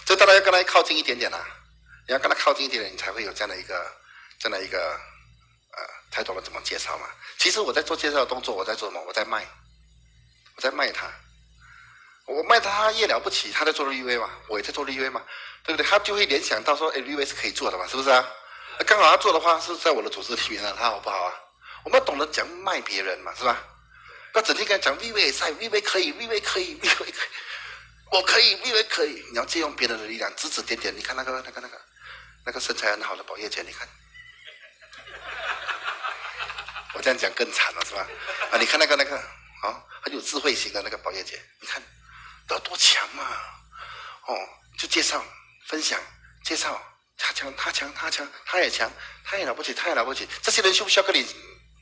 [0.06, 1.44] 这当然要跟他靠近一点点啦。
[2.08, 3.96] 你要跟他靠近一点点，你才会有这样的一个，
[4.38, 4.78] 这样的一个，
[5.72, 7.10] 呃，才懂得怎么介绍嘛。
[7.40, 9.02] 其实我在做介绍的动作，我在做什么？
[9.02, 9.48] 我在卖，
[10.56, 11.12] 我在卖他。
[12.30, 15.20] 我卖他越了不起，他在做绿 V 嘛，我也在做绿 V 嘛，
[15.64, 15.90] 对不对？
[15.90, 18.24] 他就会联想到说，哎，绿 V 是可以做的嘛，是不是啊？
[18.86, 21.34] 刚好他做的话是在我的组织里面啊，他好不好啊？
[21.84, 23.58] 我们要懂得讲卖别人嘛，是吧？
[24.32, 27.14] 不要整天跟他讲绿 V 在，绿 V 可以，绿 V 可以，绿 V 可以，
[28.12, 29.26] 我可以，绿 V 可以。
[29.32, 30.96] 你要借用别人的力量，指指点点。
[30.96, 31.82] 你看那个、那个、那个、
[32.46, 33.90] 那个身材很好的宝叶姐，你看，
[36.94, 38.08] 我这样讲更惨了，是吧？
[38.52, 39.18] 啊，你看那个、那个，
[39.64, 41.82] 啊，很有智慧型的那个宝叶姐，你看。
[42.50, 43.24] 要多强嘛？
[44.28, 44.36] 哦，
[44.78, 45.24] 就介绍、
[45.68, 46.00] 分享、
[46.44, 46.82] 介绍，
[47.18, 48.92] 他强，他强，他强，他也强，
[49.24, 50.28] 他也了不起，他也了不起。
[50.42, 51.26] 这些人需不需要跟你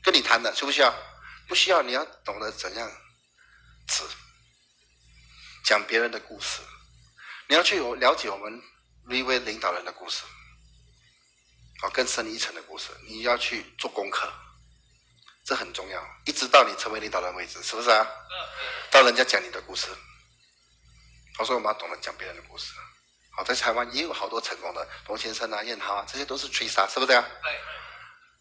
[0.02, 0.54] 跟你谈的？
[0.54, 0.94] 需不需要？
[1.46, 1.82] 不需要。
[1.82, 2.90] 你要懂得怎样
[3.86, 4.04] 子
[5.64, 6.60] 讲别人的故事，
[7.46, 8.62] 你要去了解我们
[9.04, 10.24] v v 领导人的故事，
[11.82, 12.88] 哦，更深一层的故事。
[13.06, 14.32] 你要去做功课，
[15.44, 16.02] 这很重要。
[16.26, 18.06] 一直到你成为领导人为止，是不是啊？
[18.90, 19.86] 到人家讲你的故事。
[21.38, 22.74] 我说我们要懂得讲别人的故事。
[23.30, 27.24] 好，在台湾也有好多成功的，龙先生啊、燕豪啊，这些都是追杀，是不是啊？
[27.42, 27.60] 对。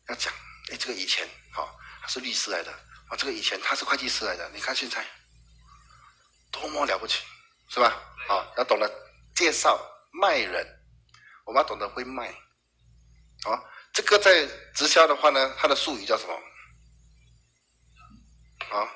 [0.10, 0.34] 要讲，
[0.72, 2.72] 哎，这个以前，好，他是律师来的，
[3.08, 5.06] 啊，这个以前他是会计师来的，你看现在，
[6.50, 7.24] 多么了不起，
[7.70, 8.02] 是吧？
[8.28, 8.92] 好，要懂得
[9.36, 9.80] 介绍
[10.12, 10.66] 卖人，
[11.46, 12.34] 我们要懂得会卖。
[13.44, 16.34] 好，这个在直销的话呢，它的术语叫什么？
[18.76, 18.90] 啊？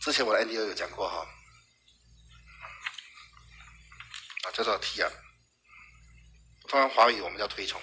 [0.00, 1.24] 之前我的 N D O 有讲过哈，
[4.42, 5.10] 啊，叫做 T 啊，
[6.68, 7.80] 通常华语我们叫推崇，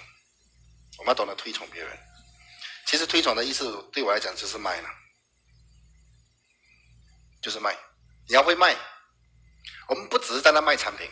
[0.98, 1.98] 我们懂得推崇别人。
[2.86, 4.89] 其实推崇的意思对我来讲就是卖了，
[7.41, 7.78] 就是卖。
[8.28, 8.76] 你要会卖，
[9.88, 11.10] 我们不只是在那卖产品，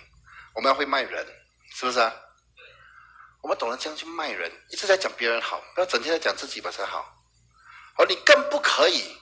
[0.53, 1.25] 我们要会卖人，
[1.75, 2.13] 是不是啊？
[3.41, 7.15] 我们懂得这样去卖人，一直在讲别人好，不要整天在讲自己本身好。
[7.95, 9.17] 而你更不可以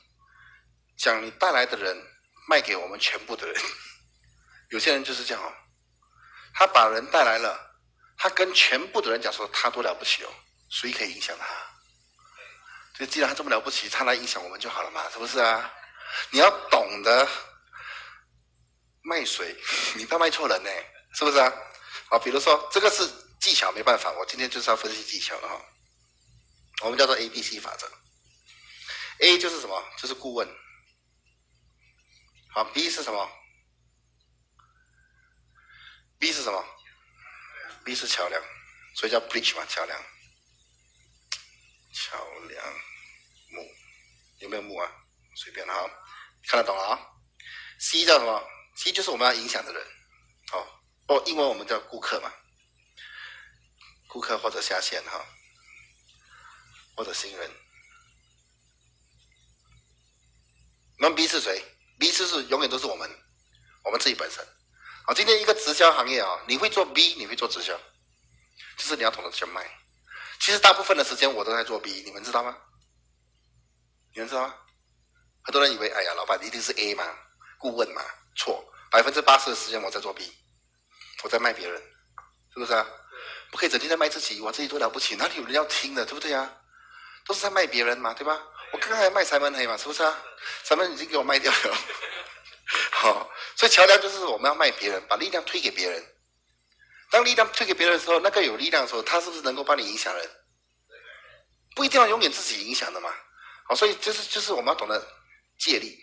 [0.97, 1.95] 讲你带来的人
[2.49, 3.61] 卖给我们全部的人。
[4.69, 5.53] 有些人就是这样哦，
[6.55, 7.75] 他把人带来了，
[8.17, 10.33] 他跟全部的人讲说他多了不起哦，
[10.69, 11.45] 谁可以影响他？
[12.97, 15.71] 所以既然他这么了不起，他来影响我们就好了嘛，是不是啊？
[16.29, 17.27] 你要懂得
[19.01, 19.53] 卖谁，
[19.95, 20.69] 你不要卖错人呢，
[21.13, 21.53] 是不是啊？
[22.09, 23.05] 好，比如说这个是
[23.41, 25.61] 技巧，没办法，我今天就是要分析技巧了哈。
[26.83, 27.91] 我们叫做 A B C 法则。
[29.19, 29.83] A 就是什么？
[29.97, 30.47] 就是顾问。
[32.53, 33.29] 好，B 是什么
[36.19, 36.65] ？B 是什么
[37.83, 38.41] ？B 是桥梁，
[38.95, 40.03] 所以叫 bridge 嘛，桥梁。
[41.93, 42.17] 桥
[42.49, 42.73] 梁
[43.51, 43.71] 木
[44.39, 44.91] 有没有木啊？
[45.35, 45.89] 随便了哈，
[46.47, 46.99] 看得懂了啊
[47.79, 48.43] ？C 叫什么
[48.75, 49.81] ？C 就是我们要影响的人。
[50.51, 50.67] 哦，
[51.07, 52.33] 哦，英文我们叫顾客嘛，
[54.07, 55.25] 顾客或者下线哈，
[56.95, 57.51] 或者新人。
[60.97, 61.63] 那 B 是谁
[61.99, 63.09] ？B 是是永远都是我们，
[63.83, 64.45] 我们自己本身。
[65.07, 67.73] 好，今天一个直销行业啊，你会做 B，你会做直销，
[68.75, 69.63] 就是你要懂得去卖。
[70.39, 72.57] 其实大部分的时间我都在做 B，你们知道吗？
[74.15, 74.55] 你们知道吗？
[75.43, 77.03] 很多人以为，哎呀，老板一定是 A 嘛，
[77.59, 78.01] 顾问嘛，
[78.35, 80.35] 错，百分之八十的时间我在做 B，
[81.23, 81.79] 我在卖别人，
[82.51, 82.83] 是不是啊？
[83.51, 86.51] 不可以整天在卖自己，我自己多了不起，哪里有人要听的，对不对啊？
[87.25, 88.41] 都是在卖别人嘛，对吧？
[88.71, 90.17] 我刚刚还卖三门黑嘛，是不是啊？
[90.63, 91.77] 三门已经给我卖掉了。
[92.97, 96.01] 好，所以桥梁就是我们要卖别人，把力量推给别人。
[97.11, 100.29] 当力量推给别人的时候，那个有力量的时候，他是不是能够帮你影响人？
[101.75, 103.13] 不一定要永远自己影响的嘛。
[103.67, 105.05] 好，所以就是就是我们要懂得
[105.59, 106.01] 借力，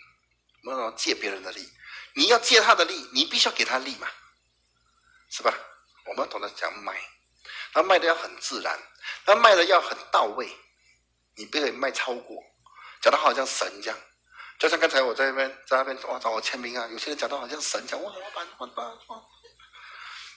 [0.63, 1.67] 我们要借别人的力。
[2.13, 4.07] 你要借他的力，你必须要给他力嘛，
[5.31, 5.51] 是吧？
[6.05, 6.95] 我们要懂得讲卖，
[7.73, 8.79] 那卖的要很自然，
[9.25, 10.47] 那卖的要很到位，
[11.35, 12.43] 你不可以卖超过。
[13.01, 13.97] 讲的好像神一样，
[14.63, 19.21] 就像刚才我在那边在那边哇找我签名啊，有些人讲的好像神讲哇老板老板哇，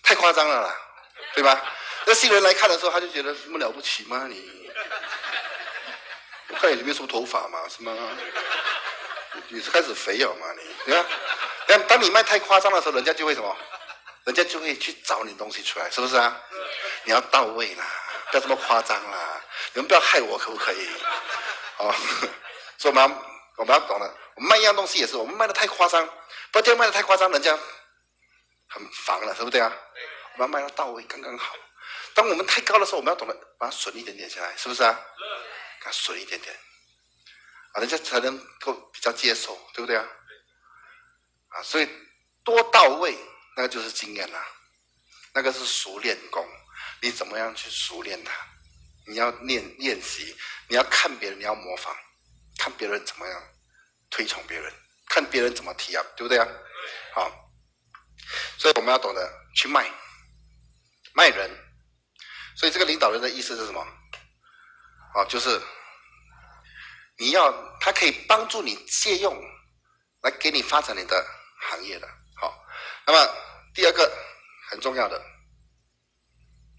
[0.03, 0.77] 太夸张了啦，
[1.33, 1.63] 对吧？
[2.07, 4.27] 那新人来看的时候，他就觉得什么了不起吗？
[4.29, 4.69] 你，
[6.49, 7.97] 我看你没什么头发嘛，是吗？
[9.47, 10.47] 你是开始肥了嘛？
[10.55, 11.07] 你你看？
[11.69, 13.57] 当当你卖太夸张的时候，人家就会什么？
[14.25, 16.37] 人家就会去找你东西出来，是不是啊？
[17.05, 17.87] 你要到位啦，
[18.33, 19.41] 不要这么夸张啦，
[19.75, 20.89] 你们不要害我，可不可以？
[21.77, 21.95] 哦。
[22.79, 23.26] 所以我们要
[23.57, 26.09] 我们要懂得，我们卖一样东西也是，我们卖的太夸张，
[26.53, 27.59] 不要卖的太夸张，人家
[28.69, 29.73] 很烦了，对不对啊？
[30.35, 31.57] 我们要卖的到位，刚刚好。
[32.15, 34.93] 当我们太高的时候，我们要懂得把它损一点点下来，是不是啊？
[35.81, 36.55] 给它损一点点，
[37.73, 40.05] 啊，人家才能够比较接受，对不对啊？
[41.49, 41.89] 啊，所以
[42.45, 43.17] 多到位，
[43.57, 44.47] 那个就是经验啦，
[45.33, 46.47] 那个是熟练功，
[47.01, 48.33] 你怎么样去熟练它？
[49.07, 50.37] 你要练练习，
[50.69, 51.97] 你要看别人，你要模仿。
[52.59, 53.43] 看别人怎么样
[54.11, 54.73] 推崇别人，
[55.09, 56.47] 看别人怎么提啊，对不对啊？
[57.15, 57.51] 好，
[58.59, 59.91] 所以我们要懂得去卖
[61.15, 61.51] 卖人。
[62.57, 63.81] 所以这个领导人的意思是什么？
[65.15, 65.61] 啊，就是
[67.19, 69.35] 你要他可以帮助你借用
[70.23, 71.27] 来给你发展你的
[71.61, 72.09] 行业的。
[72.37, 72.65] 好，
[73.07, 73.35] 那么
[73.75, 74.11] 第二个
[74.71, 75.19] 很重要的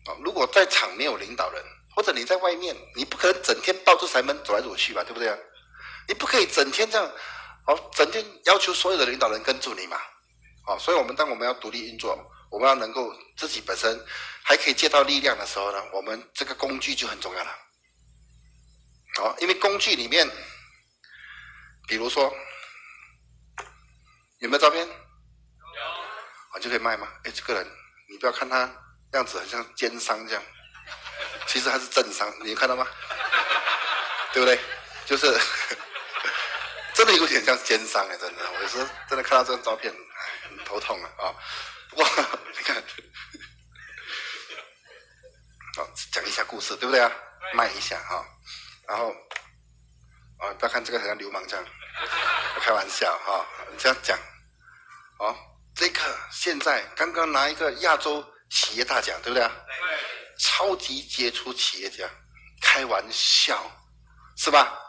[0.05, 1.63] 啊，如果在场没有领导人，
[1.95, 5.37] 或者你在外面，你不可能整天抱着财门走来走去吧，对不对啊？
[6.07, 7.11] 你不可以整天这样，
[7.67, 9.99] 哦，整天要求所有的领导人跟住你嘛，
[10.67, 12.17] 哦，所以我们当我们要独立运作，
[12.49, 14.05] 我们要能够自己本身
[14.43, 17.51] 还可以借到力量的时候呢，我们这个工具就很重要了，
[19.15, 20.25] 好，因为工具里面，
[21.87, 22.33] 比如说
[24.39, 24.87] 有没有照片？
[24.87, 24.93] 有，
[26.51, 27.07] 啊，就可以卖吗？
[27.25, 27.67] 哎，这个人
[28.09, 28.59] 你不要看他
[29.11, 30.43] 样子很像奸商这样，
[31.47, 32.87] 其实他是正商，你看到吗？
[34.31, 34.57] 对不对？
[35.05, 35.37] 就是。
[36.97, 39.93] 真的有点像奸商哎，真的，我有时候真的看到这张照片，
[40.49, 41.35] 很头痛啊啊！
[41.91, 42.03] 不过
[42.51, 42.75] 你看，
[45.75, 47.11] 好 讲一下故事，对不对啊？
[47.53, 48.25] 卖一下啊，
[48.87, 49.11] 然后
[50.39, 51.63] 啊，不要看这个好像流氓这样，
[52.61, 53.45] 开玩笑哈，
[53.77, 54.17] 这样讲，
[55.19, 55.35] 哦，
[55.75, 59.51] 这个现在刚刚拿一个亚洲企业大奖，对不对啊？
[60.39, 62.09] 超级杰出企业家，
[62.59, 63.71] 开玩笑，
[64.35, 64.79] 是吧？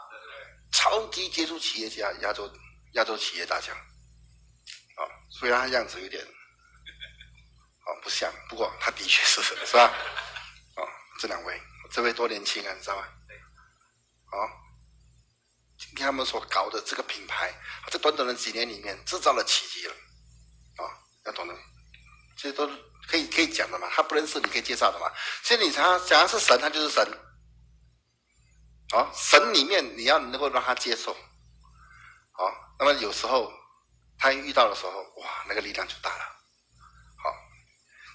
[0.71, 2.51] 超级杰出企业家，亚洲
[2.93, 3.75] 亚洲企业大奖。
[3.75, 9.83] 啊，虽然他样子有点，啊不像，不过他的确是是吧？
[9.83, 10.81] 啊，
[11.19, 13.03] 这两位，这位多年轻啊，你知道吗？
[13.03, 14.37] 啊，
[15.77, 17.53] 今天他们所搞的这个品牌，
[17.89, 19.93] 在短短的几年里面制造了奇迹了。
[20.75, 20.83] 啊，
[21.25, 21.55] 要懂得，
[22.35, 22.67] 这些都
[23.07, 23.89] 可以可以讲的嘛。
[23.91, 25.11] 他不认识，你可以介绍的嘛。
[25.43, 27.07] 其实你他想要是神，他就是神。
[28.95, 31.13] 啊，神里面你要能够让他接受。
[31.13, 32.41] 啊，
[32.79, 33.51] 那么有时候。
[34.21, 36.23] 他遇到的时候，哇，那个力量就大了。
[37.23, 37.33] 好，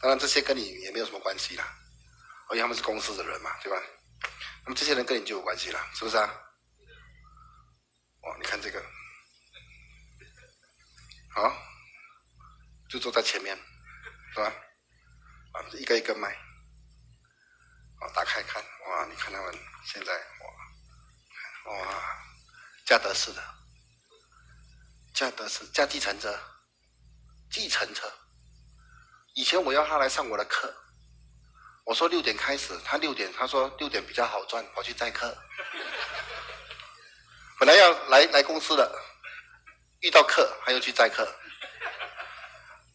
[0.03, 1.65] 当然这些跟你也没有什么关系啦，
[2.51, 3.83] 因为他们是公司的人嘛，对吧？
[4.67, 6.29] 那么这些人跟你就有关系了，是不是啊？
[8.21, 8.85] 哦，你看这个，
[11.31, 11.57] 好，
[12.91, 13.57] 就坐在前面，
[14.35, 14.53] 是吧？
[15.53, 20.53] 啊，一个一个卖，啊，打开看，哇，你看他们现在，哇，
[21.65, 22.17] 哇，
[22.87, 23.43] 加德士的。
[25.15, 26.37] 驾的是驾计程车，
[27.49, 28.13] 计程车。
[29.35, 30.75] 以前我要他来上我的课，
[31.85, 35.33] 我说六点开始，他六点他说六点比较好赚，我去载客。
[37.61, 39.03] 本来要来来公司的，
[40.01, 41.25] 遇到课他又去载客。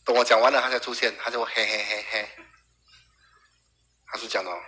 [0.04, 2.30] 等我讲完了，他才出现，他就嘿嘿嘿嘿。
[4.08, 4.62] 他是讲哦，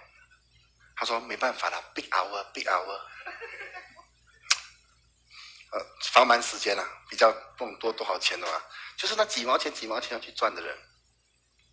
[0.95, 3.01] 他说没办法了，big hour，big hour。
[5.71, 5.79] 呃，
[6.11, 8.61] 繁忙时间啊，比较更多多少钱的话，
[8.97, 10.77] 就是那几毛钱几毛钱要去赚的人，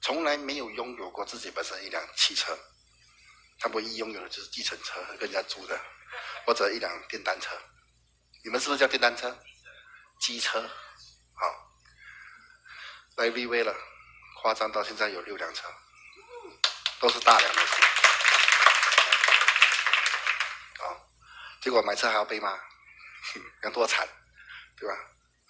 [0.00, 2.56] 从来没有拥有过自己本身一辆汽车，
[3.58, 5.80] 他唯一拥有的就是计程车跟人家租的，
[6.46, 7.56] 或者一辆电单车。
[8.44, 9.36] 你们是不是叫电单车？
[10.20, 10.60] 机车，
[11.34, 11.72] 好，
[13.16, 13.74] 来 V V 了，
[14.40, 15.68] 夸张到现在有六辆车，
[17.00, 17.60] 都是大辆的，
[20.78, 21.08] 好，
[21.60, 22.56] 结果买车还要被骂。
[23.34, 24.06] 哼 要多惨，
[24.76, 24.94] 对吧？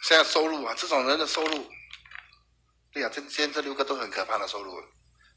[0.02, 1.70] 现在收入啊，这种人的收入，
[2.92, 4.80] 对呀，这今天这六个都很可怕的收入。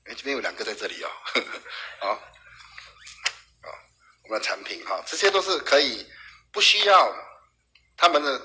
[0.05, 1.09] 哎，这边有两个在这里哦，
[2.01, 3.69] 好，啊，
[4.23, 6.09] 我们的产品哈，这些都是可以
[6.51, 7.15] 不需要
[7.97, 8.39] 他们的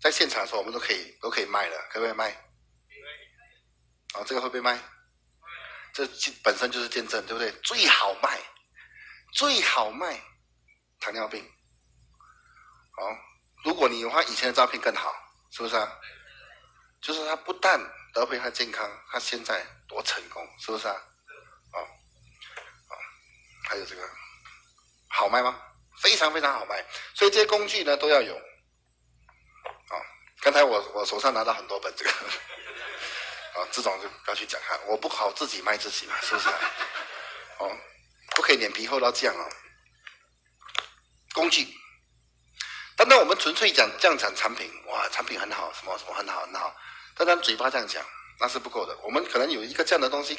[0.00, 2.30] 在现场的时候，我们都可以都可以卖的，可不可以卖？
[4.12, 4.78] 好，这个会被卖？
[5.94, 6.06] 这
[6.42, 7.50] 本身就是见证，对不对？
[7.62, 8.38] 最好卖，
[9.32, 10.22] 最好卖，
[11.00, 11.42] 糖尿病，
[12.92, 13.27] 好。
[13.68, 15.14] 如果你有他以前的照片更好，
[15.50, 15.92] 是不是啊？
[17.02, 17.78] 就是他不但
[18.14, 20.94] 得回他健康，他现在多成功，是不是啊？
[21.72, 22.92] 啊啊，
[23.68, 24.08] 还有这个
[25.08, 25.60] 好卖吗？
[26.00, 26.82] 非常非常好卖，
[27.14, 28.34] 所以这些工具呢都要有。
[28.36, 30.00] 啊，
[30.40, 36.48] 刚才我我手上拿到很多本这个，啊， 这种就不要去讲哈，我不好自己卖自己嘛，是不是？
[37.58, 37.76] 哦，
[38.34, 39.46] 不可以脸皮厚到这样哦。
[41.34, 41.68] 工具。
[42.98, 46.74] 单单我们纯粹讲这样讲产品，哇，产品很好，什么什么很好很好，
[47.14, 48.04] 单单嘴巴这样讲
[48.40, 48.98] 那是不够的。
[49.04, 50.34] 我们可能有一个这样的东西，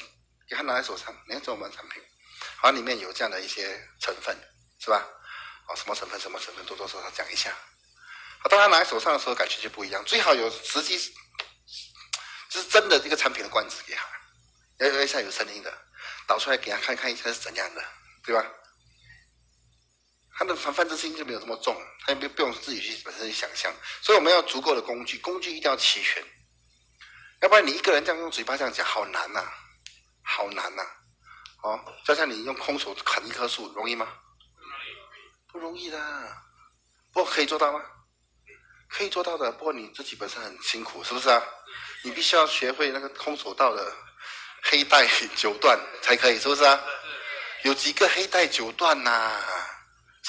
[0.45, 2.03] 给他拿在手上，你看这我们产品，
[2.57, 4.37] 好，里面有这样的一些成分，
[4.81, 5.07] 是吧？
[5.69, 7.49] 哦，什么成分什么成分，多多少少讲一下。
[8.49, 10.03] 当他拿在手上的时候，感觉就不一样。
[10.03, 10.97] 最好有实际，
[12.49, 14.05] 就是真的这个产品的罐子给他，
[14.79, 15.73] 要要一下有声音的，
[16.27, 17.81] 导出来给他看看一下是怎样的，
[18.25, 18.45] 对吧？
[20.39, 21.75] 他的防范之心就没有这么重，
[22.05, 23.69] 他也不不用自己去本身去想象，
[24.01, 26.23] 所以我们要足够的工具，工具一定要齐全，
[27.41, 29.43] 要不然你一个人这样用嘴巴这样讲，好难呐，
[30.23, 30.81] 好难呐，
[31.61, 34.07] 哦，就像你用空手砍一棵树，容易吗？
[35.51, 35.99] 不容易的，
[37.11, 37.83] 不过可以做到吗？
[38.87, 41.43] 可以做到的，不过你自己本身很辛苦，是不是啊？
[42.03, 43.93] 你必须要学会那个空手道的
[44.63, 46.81] 黑带九段才可以，是不是啊？
[47.63, 49.43] 有几个黑带九段呐？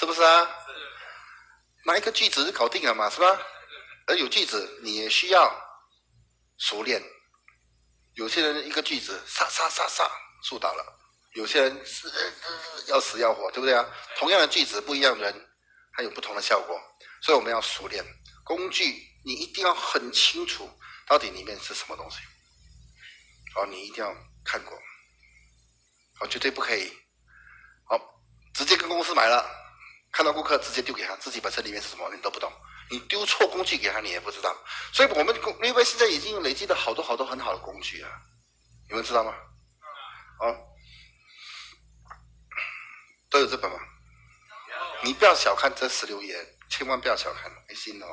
[0.00, 0.48] 是不是啊？
[1.84, 3.38] 拿一个句子就搞定了嘛，是吧？
[4.06, 5.54] 而有句子你也需要
[6.56, 7.02] 熟练。
[8.14, 10.10] 有些人一个句子，杀杀杀杀，
[10.42, 10.82] 树倒了；
[11.34, 12.10] 有些人是
[12.86, 13.86] 要死要活，对不对啊？
[14.16, 15.48] 同样的句子，不一样的人，
[15.92, 16.80] 还有不同的效果。
[17.20, 18.02] 所以我们要熟练
[18.42, 20.66] 工具，你一定要很清楚
[21.06, 22.20] 到底里面是什么东西。
[23.54, 24.10] 好，你一定要
[24.46, 24.80] 看过，
[26.18, 26.90] 好，绝对不可以，
[27.84, 28.00] 好，
[28.54, 29.59] 直接跟公司买了。
[30.12, 32.52] 看到顾客直接丢给他，自己本身里面是什么你都不懂，
[32.90, 34.56] 你丢错工具给他你也不知道，
[34.92, 38.10] 所以我们工因为现在已经累积了好多好多很好的工具啊，
[38.88, 39.32] 你们知道吗？
[40.40, 40.56] 啊，
[43.30, 43.78] 都有这本吗？
[45.02, 48.06] 你不要小看这十六页，千万不要小看，没心哦，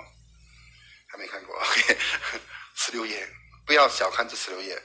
[1.08, 1.98] 还没看过，OK，
[2.76, 3.28] 十六页，
[3.66, 4.82] 不要小看这十六页，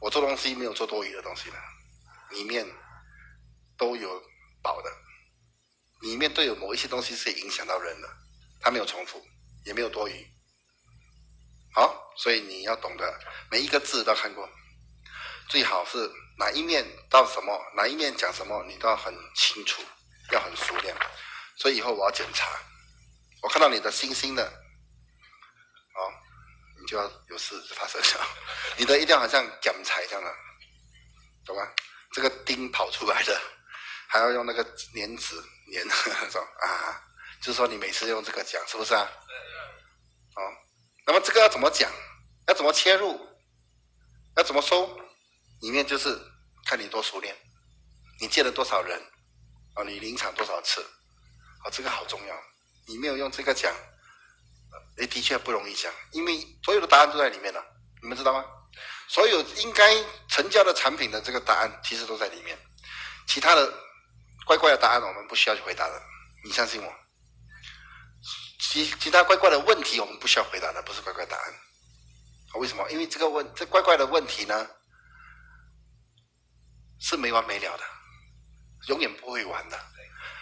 [0.00, 1.56] 我做东西没有做多余的东西的，
[2.30, 2.66] 里面
[3.76, 4.22] 都有
[4.62, 4.90] 宝的。
[6.02, 8.08] 里面都有某一些东西是影响到人的，
[8.60, 9.24] 它没有重复，
[9.64, 10.26] 也没有多余，
[11.74, 14.48] 好，所以你要懂得每一个字都看过，
[15.48, 19.80] 最好是哪一面到什么，哪一面讲什么，你都要很清楚，
[20.30, 20.94] 要很熟练。
[21.56, 22.48] 所以以后我要检查，
[23.42, 24.44] 我看到你的星星的，
[25.94, 26.12] 好，
[26.80, 28.26] 你就要有事发生了。
[28.76, 30.34] 你的一定要好像检查这样的，
[31.44, 31.62] 懂吗？
[32.10, 33.40] 这个钉跑出来的，
[34.08, 35.36] 还要用那个粘纸
[35.72, 37.02] 粘那种啊，
[37.40, 39.10] 就是说你每次用这个讲，是不是啊？
[40.36, 40.40] 哦，
[41.06, 41.90] 那么这个要怎么讲？
[42.46, 43.18] 要怎么切入？
[44.36, 44.98] 要怎么收？
[45.60, 46.20] 里面就是
[46.66, 47.36] 看你多熟练，
[48.20, 49.00] 你见了多少人
[49.74, 49.82] 啊？
[49.84, 50.80] 你临场多少次？
[51.64, 52.34] 啊，这个好重要。
[52.86, 53.72] 你没有用这个讲，
[54.98, 57.64] 也，的确不容易讲，因为所有的答案都在里面了。
[58.02, 58.44] 你们知道吗？
[59.06, 59.94] 所有应该
[60.28, 62.58] 成交的产品的这个答案，其实都在里面。
[63.28, 63.72] 其他的
[64.46, 66.02] 怪怪的答案，我们不需要去回答的。
[66.44, 66.92] 你相信我。
[68.58, 71.54] 其其他怪怪的问题，我们不需要回答的，不是怪怪答案。
[72.54, 72.88] 为什么？
[72.90, 74.68] 因为这个问这怪怪的问题呢，
[77.00, 77.84] 是没完没了的，
[78.88, 79.78] 永远不会完的。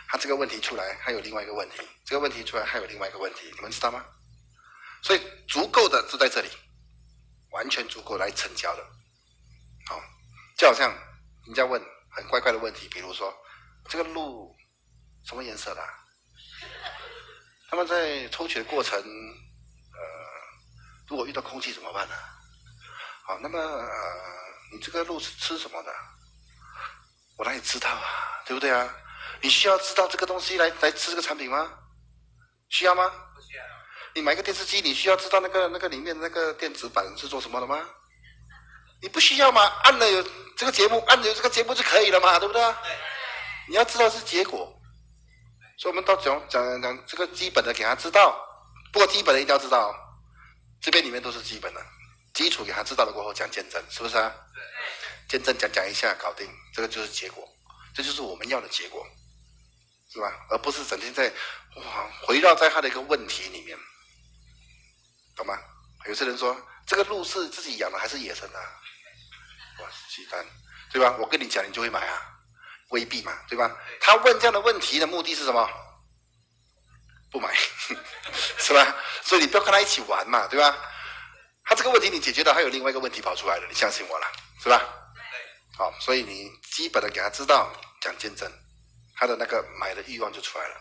[0.08, 3.50] 他这个问题出来，还有另外一个问题；这个问题出来，还有另外一个问题。
[3.54, 4.04] 你们知道吗？
[5.02, 6.48] 所以足够的就在这里，
[7.52, 8.84] 完全足够来成交的。
[9.86, 10.02] 好，
[10.58, 10.92] 就好像
[11.46, 11.80] 人家问
[12.10, 13.32] 很怪怪的问题，比如说
[13.88, 14.54] 这个鹿
[15.24, 15.82] 什么颜色的？
[17.70, 19.06] 他们在抽取的过程，呃，
[21.08, 22.14] 如果遇到空气怎么办呢？
[23.24, 23.88] 好，那么呃，
[24.72, 25.94] 你这个鹿是吃什么的？
[27.36, 28.42] 我哪里知道啊？
[28.44, 28.92] 对不对啊？
[29.40, 31.78] 你需要知道这个东西来来吃这个产品吗？
[32.68, 33.08] 需要吗？
[33.34, 33.62] 不需要。
[34.14, 37.88] 你买个电视机，你需要知道那个那个里面那个电子板是做什么的吗？
[39.00, 39.62] 你不需要吗？
[39.84, 40.22] 按了有
[40.56, 42.60] 这个节目，按了有这个节目就可以了嘛，对不对？
[42.62, 43.09] 对。
[43.70, 44.76] 你要知道是结果。
[45.78, 48.36] 所以，我们到讲讲讲讲这个基本的给他知道，
[48.92, 49.94] 不过基本的一定要知道，
[50.80, 51.80] 这边里面都是基本的，
[52.34, 54.34] 基础给他知道了过后讲见证，是不是啊？
[55.28, 57.48] 见证讲讲一下搞定，这个就是结果，
[57.94, 59.06] 这就是我们要的结果，
[60.12, 60.30] 是吧？
[60.50, 61.32] 而不是整天在
[61.76, 63.78] 哇围绕在他的一个问题里面，
[65.36, 65.56] 懂吗？
[66.06, 68.58] 有些人说这个鹿是自己养的还是野生的？
[68.58, 70.44] 哇，鸡蛋，
[70.92, 71.16] 对吧？
[71.20, 72.36] 我跟你讲，你就会买啊。
[72.90, 73.76] 未必嘛，对吧？
[74.00, 75.68] 他问这样的问题的目的是什么？
[77.32, 77.54] 不买，
[78.58, 78.96] 是吧？
[79.22, 80.76] 所以你不要跟他一起玩嘛，对吧？
[81.64, 84.26] 他这个问题你解决了，还有另外一个问题跑出来了，你相信我了，
[84.62, 84.82] 是吧？
[85.78, 88.50] 好，所以你基本的给他知道讲见证，
[89.16, 90.74] 他的那个买的欲望就出来了。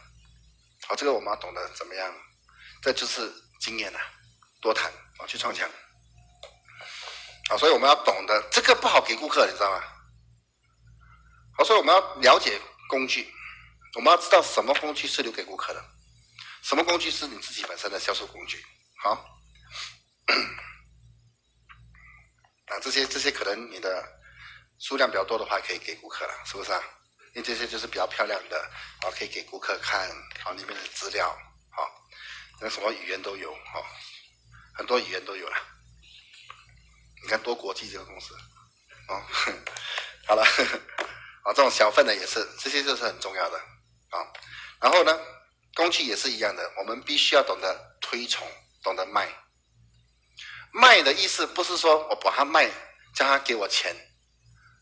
[0.88, 2.12] 好，这个我们要懂得怎么样，
[2.82, 3.32] 这就是
[3.62, 4.00] 经验呐，
[4.60, 5.70] 多谈啊，去撞墙。
[7.50, 9.84] 好，所以我们要懂得这个不好给顾客，你知道吗？
[11.66, 13.32] 所以我们要了解工具，
[13.96, 15.84] 我们要知道什么工具是留给顾客的，
[16.62, 18.64] 什么工具是你自己本身的销售工具。
[19.02, 19.40] 好，
[22.68, 24.08] 那，这些这些可能你的
[24.80, 26.82] 数量比较多的话，可以给顾客了，是不是啊？
[27.34, 28.60] 因为这些就是比较漂亮的，
[29.02, 30.10] 啊，可以给顾客看，
[30.44, 31.30] 好里面的资料，
[31.70, 31.90] 好，
[32.60, 33.86] 那什么语言都有，好，
[34.74, 35.58] 很多语言都有了。
[37.22, 38.34] 你看多国际这个公司，
[39.08, 39.22] 哦，
[40.26, 40.44] 好了。
[41.44, 43.58] 啊，这种小份的也是，这些就是很重要的
[44.10, 44.26] 啊。
[44.82, 45.20] 然后呢，
[45.76, 48.48] 工具也是一样的，我们必须要懂得推崇，
[48.84, 49.28] 懂得卖。
[50.72, 52.70] 卖的意思不是说我把它卖，
[53.16, 53.96] 叫他给我钱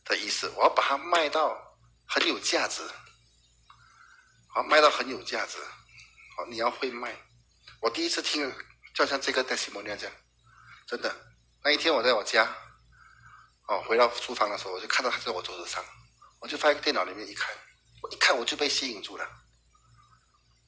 [0.03, 1.57] 的意思，我要把它卖到
[2.05, 2.81] 很有价值，
[4.49, 5.57] 好，卖到很有价值。
[6.35, 7.15] 好，你要会卖。
[7.79, 8.53] 我第一次听，
[8.93, 10.15] 就像这个戴西摩尼这样，
[10.87, 11.15] 真的。
[11.63, 12.53] 那一天我在我家，
[13.67, 15.83] 哦，回到厨房的时候，我就看到他在我桌子上。
[16.39, 17.53] 我就放在电脑里面一看，
[18.01, 19.27] 我一看我就被吸引住了，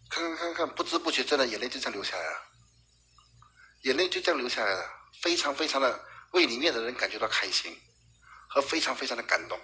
[0.09, 2.41] 看看看看，不知不觉真的眼泪就这样流下来了，
[3.83, 4.89] 眼泪就这样流下来了，
[5.21, 7.79] 非常非常的为里面的人感觉到开心，
[8.49, 9.59] 和非常非常的感动，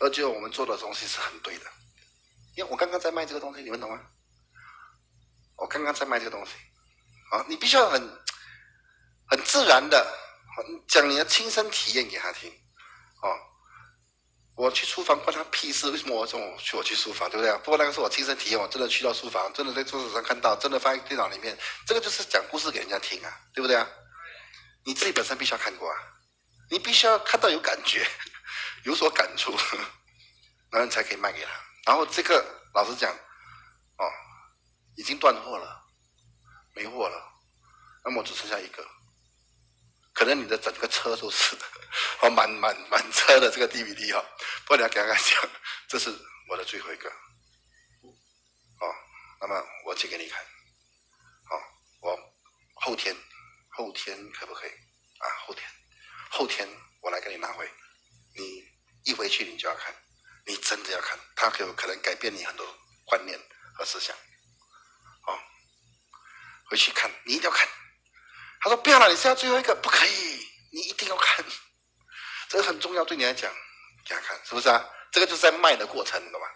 [0.00, 1.66] 而且我们做的东西是很对的，
[2.56, 4.00] 因为我刚刚在卖这个东西，你们懂吗？
[5.56, 6.52] 我刚刚在卖这个东西，
[7.30, 8.00] 啊，你必须要很
[9.28, 10.18] 很自然的
[10.88, 12.50] 讲你的亲身体验给他听，
[13.22, 13.51] 哦。
[14.62, 15.90] 我去书房关他屁事？
[15.90, 17.52] 为什么我总去我去书房，对不对？
[17.64, 23.84] 不过那个是我亲身体验，我真的去到书房，真的在桌子上看到，真的放在电脑里面，这个就是讲故事给人家听啊，对不对啊？
[24.84, 25.98] 你自己本身必须要看过啊，
[26.70, 28.06] 你必须要看到有感觉，
[28.86, 29.52] 有所感触，
[30.70, 31.50] 然后才可以卖给他。
[31.84, 34.08] 然后这个老实讲，哦，
[34.96, 35.82] 已经断货了，
[36.72, 37.20] 没货了，
[38.04, 38.86] 那么只剩下一个。
[40.22, 41.66] 可能你的整个车都是的
[42.20, 44.24] 哦，满满满车的这个 DVD 哈，
[44.60, 45.50] 不过你要跟他讲，
[45.88, 46.16] 这是
[46.48, 48.94] 我的最后一个，哦，
[49.40, 50.40] 那么我借给你看，
[51.50, 51.60] 好，
[52.02, 52.16] 我
[52.74, 53.16] 后天
[53.70, 54.70] 后天可不可以？
[54.70, 55.68] 啊，后天，
[56.30, 56.68] 后天
[57.00, 57.68] 我来给你拿回。
[58.36, 58.64] 你
[59.02, 59.92] 一回去你就要看，
[60.46, 62.64] 你真的要看，它有可能改变你很多
[63.06, 63.36] 观念
[63.74, 64.16] 和思想。
[65.26, 65.36] 哦，
[66.70, 67.68] 回去看，你一定要看。
[68.62, 71.44] 他说不要了，你是要最后一个，不可以，你一定要看，
[72.48, 73.52] 这个很重要，对你来讲，
[74.06, 74.88] 给他看，是不是啊？
[75.10, 76.46] 这个就是在卖的过程，懂吗？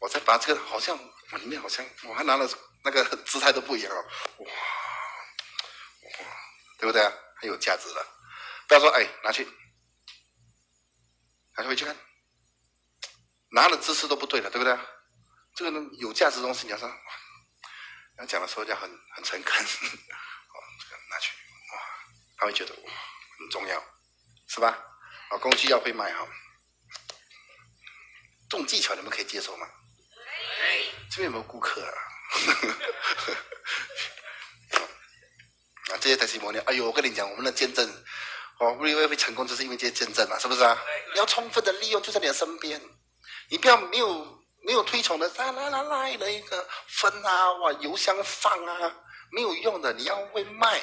[0.00, 0.96] 我在把这个好像
[1.40, 2.48] 里面好像我还拿了
[2.84, 4.04] 那个姿态都不一样哦，
[4.38, 4.46] 哇
[6.02, 6.26] 哇，
[6.78, 7.12] 对不对啊？
[7.38, 8.06] 很有价值的，
[8.68, 9.44] 不要说哎拿去，
[11.56, 11.96] 拿去回去看，
[13.50, 14.78] 拿的姿势都不对了，对不对？
[15.56, 16.88] 这个呢有价值的东西你要说，
[18.18, 19.66] 要讲的时候要很很诚恳，
[21.16, 21.32] 拿去
[21.72, 21.80] 哇，
[22.36, 22.92] 他会觉得哇
[23.38, 23.82] 很重要，
[24.48, 24.78] 是吧？
[25.30, 26.28] 啊，工具要会卖哈。
[28.50, 29.66] 这种技巧你们可以接受吗？
[31.10, 31.92] 这边有没有顾客啊？
[35.94, 37.88] 啊，这些特西摩尼，哎呦，我跟你讲，我们的见证，
[38.58, 40.76] 哦，为为会成功，就是因为这些见证嘛，是不是啊？
[41.14, 42.78] 你要充分的利用，就在你的身边，
[43.48, 48.94] 你不要没有没有推崇的，来来来来的一个分啊，哇，油箱放啊，
[49.32, 50.80] 没有用的，你要会卖，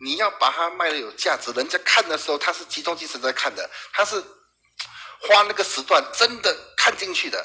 [0.00, 4.22] 你要把它卖的有价值，人家看的时候，他是集中精神在看的，他是。
[5.18, 7.44] 花那个时段真的看进去的，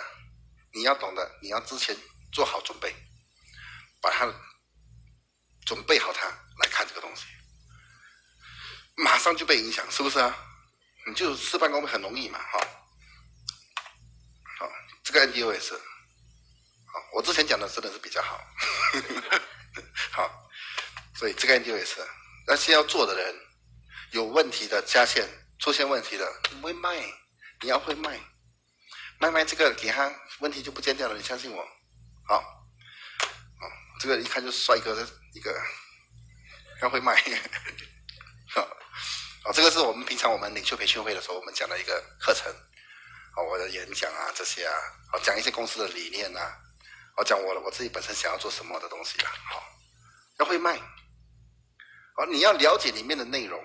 [0.74, 1.96] 你要懂得，你要之前
[2.32, 2.94] 做好准备，
[4.02, 4.32] 把它
[5.66, 7.24] 准备好它来看这个东西，
[8.98, 10.36] 马上就被影响，是不是啊？
[11.08, 12.60] 你就事半功倍很容易嘛，哈。
[14.60, 14.70] 好，
[15.02, 18.38] 这个 NDO 也是，好，我之前讲的真的是比较好，
[20.12, 20.52] 好，
[21.16, 22.06] 所以这个 NDO 也是，
[22.52, 23.34] 那些要做的人，
[24.12, 25.26] 有问题的加线
[25.58, 27.02] 出现问题的不会卖。
[27.62, 28.20] 你要会卖，
[29.20, 31.16] 卖卖这个给他，问题就不见掉了。
[31.16, 31.66] 你相信我，
[32.28, 33.68] 好，好，
[34.02, 35.58] 这个一看就是帅哥的一个，
[36.82, 37.16] 要会卖，
[38.54, 38.68] 好，
[39.46, 42.54] 好，这个是我们平常我们领袖培训会的时候，我们讲的一个课程，
[43.34, 44.76] 好，我的演讲啊这些啊，
[45.10, 46.42] 好，讲一些公司的理念呐，
[47.16, 49.64] 好，讲我我自己本身想要做什么的东西啊，好，
[50.40, 50.78] 要会卖，
[52.22, 53.60] 好，你要了解里面的内容。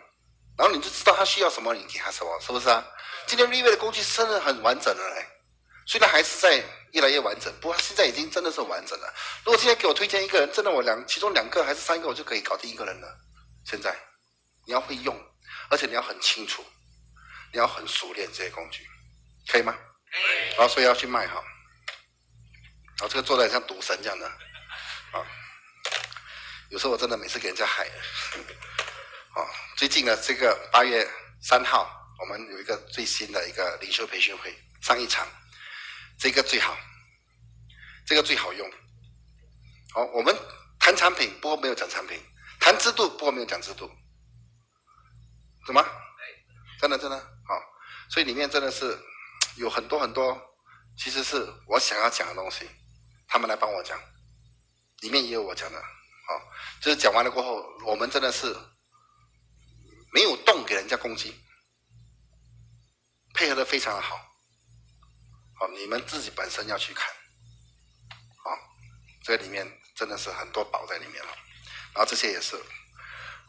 [0.57, 2.83] 然后你就知道他需要什么，你给他什么，是不是啊？
[3.27, 5.27] 今天 e v 的工具真的很完整了嘞，
[5.87, 9.15] 虽然还是在越来越完整，不过现在已经真的是完整了。
[9.45, 13.19] 如果今天给我推荐一个人，真的我两其中两个还是三个，我就可以搞定一个人了。
[13.67, 13.95] 现在
[14.65, 15.15] 你要会用，
[15.69, 16.65] 而且你要很清楚，
[17.53, 18.83] 你要很熟练这些工具，
[19.49, 19.77] 可以吗？
[20.57, 20.69] 然后。
[20.73, 21.35] 所以要去卖哈。
[22.99, 25.21] 然后这个做的像赌神这样的，啊，
[26.71, 27.87] 有时候我真的每次给人家害。
[29.35, 29.47] 哦，
[29.77, 31.09] 最近呢，这个八月
[31.41, 31.89] 三号，
[32.21, 35.27] 我们有一个最新的一个领袖培训会上一场，
[36.19, 36.77] 这个最好，
[38.07, 38.71] 这个最好用。
[39.93, 40.35] 好，我们
[40.81, 42.19] 谈产品，不过没有讲产品；
[42.59, 43.91] 谈制度，不过没有讲制度。
[45.67, 45.85] 怎么？
[46.81, 47.61] 真的真的好，
[48.11, 48.99] 所以里面真的是
[49.57, 50.39] 有很多很多，
[50.99, 52.69] 其实是我想要讲的东西，
[53.29, 53.99] 他们来帮我讲，
[55.01, 55.83] 里面也有我讲的。
[56.27, 56.43] 好，
[56.81, 58.57] 就是讲完了过后，我们真的是。
[60.13, 61.39] 没有动给人家攻击，
[63.35, 64.17] 配合的非常的好，
[65.59, 67.07] 好，你们自己本身要去看，
[68.43, 68.59] 好，
[69.23, 71.29] 这里面真的是很多宝在里面了，
[71.93, 72.57] 然后这些也是，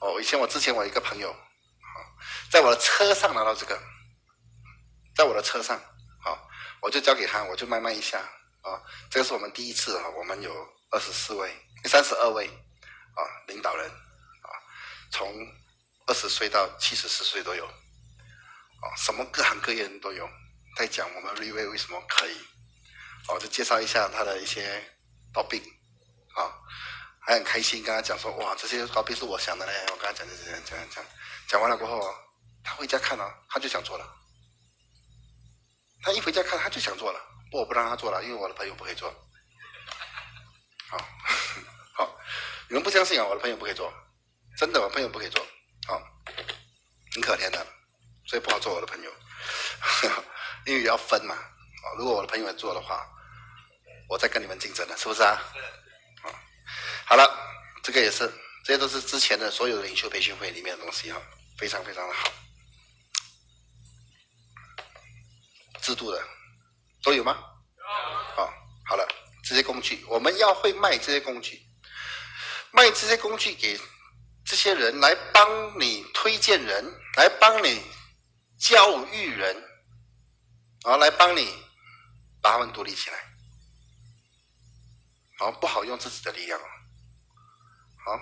[0.02, 2.18] 哦，以前我之前我一个朋友，好，
[2.52, 3.82] 在我的车上拿到这个，
[5.16, 5.80] 在我的车上，
[6.22, 6.50] 好，
[6.82, 8.20] 我就交给他，我就慢慢一下，
[8.62, 10.52] 啊，这个是我们第一次啊，我们有
[10.90, 11.56] 二十四位、
[11.86, 12.50] 三十二位
[13.18, 14.50] 啊领导人啊，
[15.12, 15.28] 从。
[16.10, 20.26] 二十岁到七十四岁都有，啊，什么各行各业人都有，
[20.78, 22.38] 在讲我们瑞威为什么可以，
[23.28, 24.82] 哦，就介绍一下他的一些
[25.34, 25.62] 刀病，
[26.34, 26.48] 啊，
[27.20, 31.06] 还很开心跟他讲说，哇，这些刀病是我想的嘞，我跟他讲讲讲讲讲，
[31.50, 32.16] 讲完了过后，
[32.64, 34.10] 他回家看了，他就想做了，
[36.04, 37.20] 他一回家看他就想做了，
[37.52, 39.14] 不，我不让他做了，因为我的朋友不可以做，
[40.88, 41.06] 好，好，
[42.70, 43.94] 你们不相信啊，我的朋友不可以做，
[44.58, 45.46] 真的，我朋友不可以做。
[45.88, 46.02] 好，
[47.14, 47.66] 很可怜的，
[48.26, 49.12] 所以不好做我的朋友，
[50.66, 51.36] 因为要分嘛。
[51.36, 53.08] 哦，如果我的朋友做的话，
[54.10, 55.42] 我再跟你们竞争了，是不是啊？
[56.22, 56.30] 好，
[57.06, 57.26] 好了，
[57.84, 58.30] 这个也是，
[58.66, 61.22] 这些都是之前的所有的领袖培训会里面的东西哈，
[61.58, 62.30] 非常非常的好。
[65.82, 66.22] 制度的
[67.04, 67.38] 都有吗？
[68.36, 68.54] 好，
[68.86, 69.08] 好了，
[69.46, 71.62] 这些工具我们要会卖这些工具，
[72.72, 73.80] 卖这些工具给。
[74.50, 76.86] 这些人来帮你推荐人，
[77.18, 77.84] 来帮你
[78.58, 79.54] 教育人，
[80.86, 81.54] 然后来帮你
[82.42, 83.18] 把他们独立起来。
[85.38, 86.66] 好，不好用自己的力量哦。
[88.06, 88.20] 好，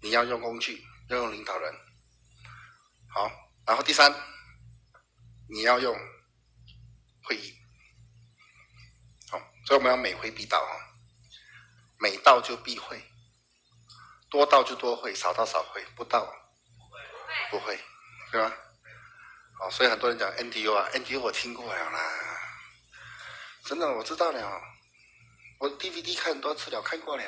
[0.00, 1.74] 你要用工具，要用领导人。
[3.08, 3.28] 好，
[3.66, 4.14] 然后第三，
[5.48, 5.98] 你要用
[7.24, 7.58] 会议。
[9.30, 10.74] 好，所以我们要每会必到啊，
[11.98, 13.04] 每到就必会，
[14.30, 16.32] 多到就多会，少到少会，不到
[17.50, 17.78] 不会，
[18.30, 18.56] 对吧？
[19.60, 22.00] 哦，所以很多人讲 N D U 啊 N D U 我听过了啦，
[23.64, 24.62] 真的我知道了，
[25.58, 27.24] 我 DVD 看很多次了，看过了，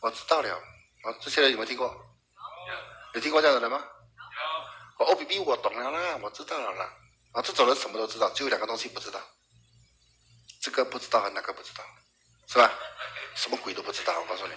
[0.00, 0.54] 我知道了。
[1.04, 1.86] 啊，这些人有没有听过？
[1.86, 2.74] 有，
[3.14, 3.78] 有听过这样的人吗？
[4.98, 5.06] 有。
[5.06, 6.92] 我 OBB 我懂了啦，我知道了啦。
[7.32, 9.20] 啊，这种人什么都知道，只有两个东西不知道。
[10.60, 11.84] 这个不知道，那个不知道，
[12.46, 12.70] 是吧？
[13.34, 14.54] 什么鬼都不知道，我告诉你。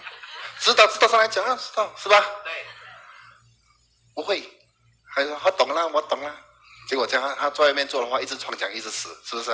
[0.59, 2.19] 知道知道上来讲啊，知道是吧？
[2.43, 2.51] 对。
[4.15, 4.41] 不会，
[5.13, 6.35] 还说他懂了，我懂了。
[6.89, 9.51] 结果这样，他在外面做的话，一直闯讲，一直死，是不是？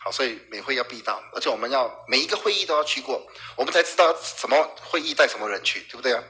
[0.00, 3.24] 好，所以每会要必到，而且我们要每一个会议都要去过，
[3.56, 6.22] 我们才知道什么会议带什么人去，对不对啊？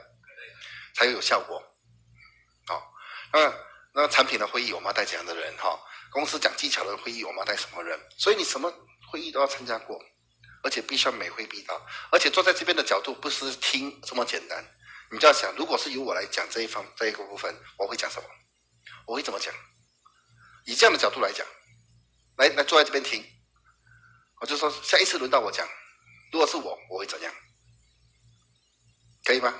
[0.95, 1.63] 才有效果。
[2.67, 2.93] 好，
[3.33, 3.55] 那
[3.93, 5.55] 那产品的会议我们要带怎样的人？
[5.59, 5.79] 哈，
[6.11, 7.99] 公司讲技巧的会议我们要带什么人？
[8.19, 8.73] 所以你什么
[9.11, 9.99] 会议都要参加过，
[10.67, 14.65] 而且必须要每回必到，而且坐在这边的角度不是听这么简单，
[15.13, 18.29] 你就要想，如果是由我来讲这一方这一个部分，我会讲什么？
[19.07, 19.55] 我会怎么讲？
[20.65, 21.47] 以这样的角度来讲，
[22.39, 23.25] 来来坐在这边听。
[24.41, 25.65] 我就说下一次轮到我讲，
[26.33, 27.33] 如果是我，我会怎样？
[29.25, 29.55] 可以吗？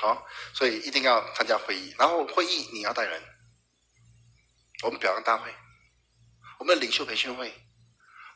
[0.00, 3.22] 好，所以一定要参加会议，然后会议你要带人。
[4.82, 5.54] 我们表扬大会，
[6.58, 7.54] 我们的领袖培训会，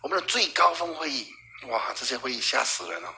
[0.03, 1.27] 我们的最高峰会议，
[1.69, 3.15] 哇，这些会议吓死人了，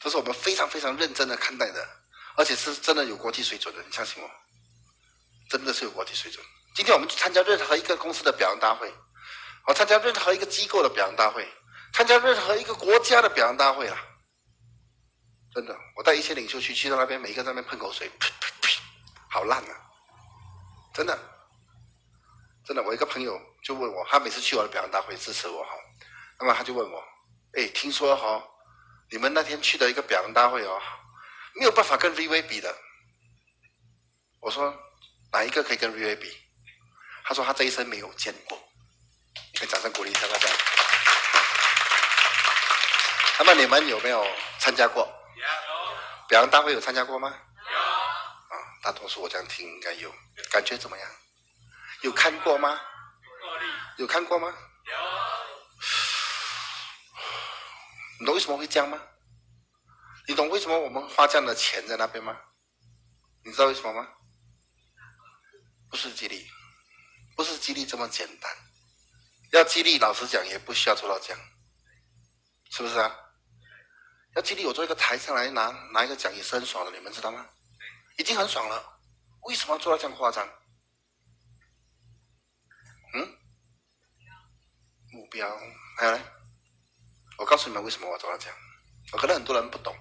[0.00, 1.88] 这是我们非常非常认真的看待的，
[2.36, 4.30] 而且是真的有国际水准的，你相信我，
[5.48, 6.44] 真的是有国际水准。
[6.74, 8.92] 今天我们去参加任何一个公司的表扬大会。
[9.66, 11.48] 我参加任何一个机构的表扬大会，
[11.94, 13.96] 参加任何一个国家的表扬大会啊！
[15.54, 18.78] 真的，我带一些领袖去，去到那边，每一个在那边喷口水，噗噗噗，
[19.30, 19.80] 好烂啊！
[20.92, 21.18] 真的，
[22.66, 25.70] 真的，我一个朋友就问我，他每次去我的表扬大会支持我哈，
[26.38, 27.02] 那么他就问我，
[27.56, 28.42] 哎，听说哈，
[29.10, 30.80] 你们那天去的一个表扬大会哦，
[31.54, 32.74] 没有办法跟 VV 比的。
[34.40, 34.76] 我说
[35.32, 36.36] 哪一个可以跟 VV 比？
[37.24, 38.58] 他说他这一生没有见过。
[39.56, 40.48] 可以掌声鼓励一下大家。
[43.38, 44.26] 那么你们有没有
[44.58, 45.02] 参加过？
[45.36, 45.46] 有。
[46.28, 47.28] 表扬大会有参加过吗？
[47.28, 47.78] 有。
[47.78, 50.12] 啊，大多数我这样听应该有。
[50.50, 51.08] 感觉怎么样？
[52.02, 52.80] 有看过吗？
[53.96, 54.52] 有看过吗？
[58.24, 58.98] 你懂为什么会这样吗？
[60.26, 62.34] 你懂为什么我们花这样的钱在那边吗？
[63.44, 64.08] 你知道为什么吗？
[65.90, 66.48] 不是激励，
[67.36, 68.50] 不是激励这么简单。
[69.52, 71.40] 要激励，老实讲也不需要做到这样，
[72.70, 73.14] 是不是啊？
[74.36, 77.46] 要激励，我做一个台上来拿拿一个奖也是很爽的，你们知道吗？
[78.16, 79.00] 已经很爽了，
[79.42, 80.48] 为什么做到这样夸张？
[83.12, 83.38] 嗯？
[85.12, 85.46] 目标
[85.98, 86.24] 还有呢？
[87.38, 88.56] 我告诉你们为什么我要做到这样，
[89.12, 89.94] 我可能很多人不懂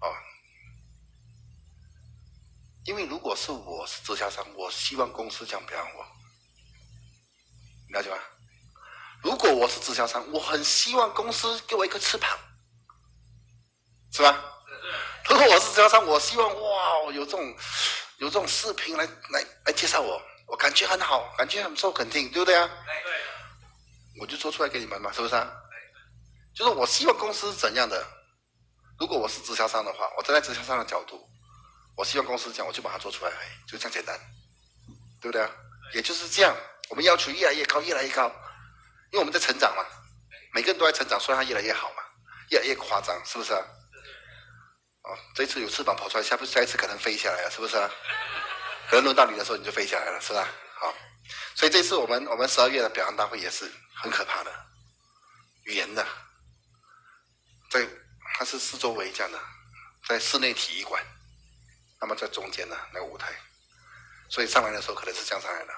[0.00, 0.06] 哦。
[2.84, 6.04] 因为如果是我是直销商，我希望公司这样表扬我，
[7.90, 8.18] 了解吗？
[9.22, 12.38] 如果我是直销商，我很希望公司给我一个翅膀，
[14.12, 14.36] 是吧？
[15.28, 17.56] 如果我是直销商，我希望哇，有这种
[18.18, 22.68] 有这种视频来来来介绍我，我感觉很好，感觉很受肯定，对不对啊？
[23.04, 23.12] 对。
[24.20, 25.52] 我就做出来给你们嘛，是不是啊？
[26.54, 28.06] 就是我希望公司是怎样的？
[28.98, 31.28] 如果我是直销商的话，我站在直销商的角度，
[31.96, 33.32] 我希望公司讲，我就把它做出来，
[33.66, 34.18] 就这样简单，
[35.20, 35.50] 对不对啊？
[35.94, 36.54] 也就是这样，
[36.88, 38.30] 我们要求越来越高，越来越高。
[39.10, 39.84] 因为我们在成长嘛，
[40.54, 42.02] 每个人都在成长，所以它越来越好嘛，
[42.50, 43.62] 越来越夸张，是不是啊？
[45.02, 47.90] 哦，这次有翅膀跑出来，下不下一次可能飞下来了，是不是啊？
[48.88, 50.48] 可能轮到你的时候你就飞下来了，是吧？
[50.78, 50.94] 好，
[51.56, 54.50] 所以这次我们我们十二月的表扬大会也是很可怕的，
[55.64, 56.06] 语言的，
[57.72, 57.88] 在
[58.34, 59.40] 它是四周围这样的，
[60.06, 61.02] 在室内体育馆，
[61.98, 63.32] 那么在中间呢那个舞台，
[64.28, 65.72] 所以上来的时候可能是这样上来的。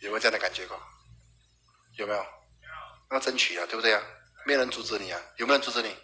[0.00, 0.78] 有没有这样的感觉过？
[1.94, 2.26] 有没有？
[3.10, 4.02] 要争取啊，对不对啊？
[4.44, 5.18] 没人阻止你啊？
[5.36, 5.96] 有没有人阻止你？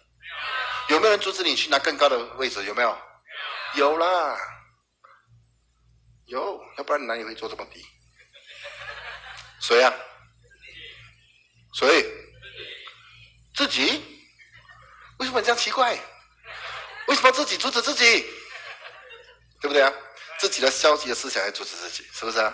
[0.89, 2.63] 有没有人阻止你去拿更高的位置？
[2.65, 2.97] 有没有？
[3.75, 4.35] 有啦，
[6.25, 7.85] 有，要不然你哪里会坐这么低？
[9.61, 9.93] 谁啊？
[11.75, 12.22] 谁？
[13.55, 14.03] 自己？
[15.19, 15.97] 为什么这样奇怪？
[17.07, 18.21] 为什么自己阻止自己？
[19.61, 19.93] 对不对啊？
[20.39, 22.53] 自己的消极的思想来阻止自己，是不是啊？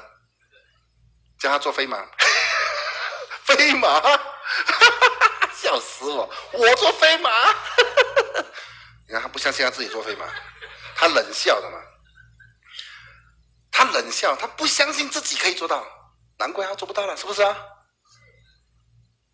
[1.39, 2.05] 叫他做飞马，
[3.45, 4.01] 飞马，
[5.55, 6.29] 笑死我！
[6.51, 7.29] 我做飞马，
[9.07, 10.25] 你看他不相信他自己作飞马，
[10.95, 11.77] 他冷笑的嘛，
[13.71, 15.87] 他冷笑，他不相信自己可以做到，
[16.37, 17.57] 难怪他做不到了，是不是啊？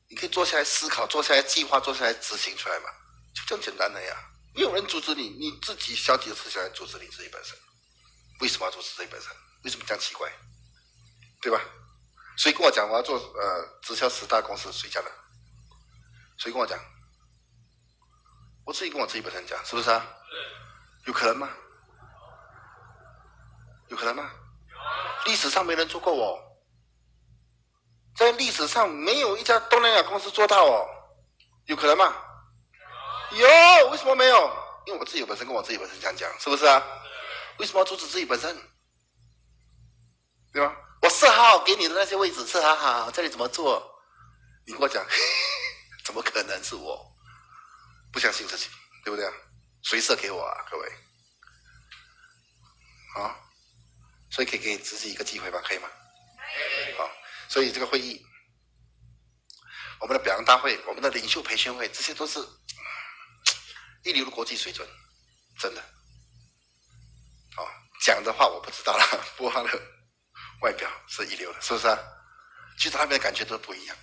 [0.08, 2.90] 你可以坐下来思考，坐下来计划，坐下来执行出来嘛，
[3.34, 4.16] 就这样简单的呀。
[4.54, 7.58] 没有人阻止你，你自己消极的思想来阻止你自己本身。
[8.40, 9.32] 为什么要阻止自己本身？
[9.64, 10.32] 为什么这样奇怪？
[11.42, 11.60] 对吧？
[12.38, 14.72] 谁跟我讲我要做呃直销十大公司？
[14.72, 15.12] 谁讲的？
[16.38, 16.80] 谁跟我讲？
[18.66, 20.06] 我自己跟我自己本身讲，是不是啊？
[21.06, 21.50] 有可能吗？
[23.90, 24.32] 有可能吗？
[25.26, 26.40] 历史上没人做过哦，
[28.16, 30.88] 在历史上没有一家东南亚公司做到哦，
[31.66, 32.16] 有可能吗？
[33.32, 34.38] 有，为什么没有？
[34.86, 36.82] 因为我自己本身跟我自己本身这样讲，是不是啊？
[37.58, 38.56] 为什么要阻止自己本身？
[40.54, 40.76] 对吧？
[41.02, 43.84] 我设好给你的那些位置，设好好，这里怎么做？
[44.66, 45.06] 你跟我讲，
[46.06, 47.06] 怎么可能是我？
[48.14, 48.70] 不相信自己，
[49.04, 49.34] 对不对啊？
[49.84, 50.66] 谁设给我啊？
[50.72, 50.92] 各位，
[53.18, 53.36] 啊，
[54.30, 55.62] 所以可以给自己一个机会吧？
[55.66, 55.90] 可以吗？
[57.48, 58.26] 所以这个会议，
[60.00, 62.40] 我们的表扬大会，我们的领袖培训会，这些都是
[64.04, 64.88] 一流的国际水准，
[65.60, 65.82] 真的。
[67.58, 67.68] 哦，
[68.02, 69.06] 讲的话我不知道了，
[69.38, 69.82] 不过他的
[70.62, 71.98] 外表是一流的，是不是啊？
[72.78, 73.98] 其实他们的感觉都不一样，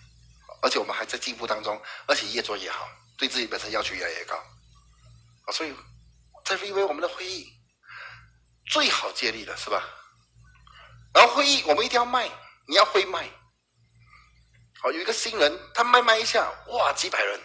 [0.62, 2.88] 而且我们还在进步当中，而且越做越好。
[3.18, 4.34] 对自己本身要求越来越高，
[5.46, 5.72] 啊，所以
[6.44, 7.46] 在因为我们的会议
[8.66, 9.84] 最好借力的是吧？
[11.14, 12.28] 然后会议我们一定要卖，
[12.66, 13.28] 你要会卖。
[14.80, 17.40] 好，有一个新人，他卖卖一下，哇，几百人。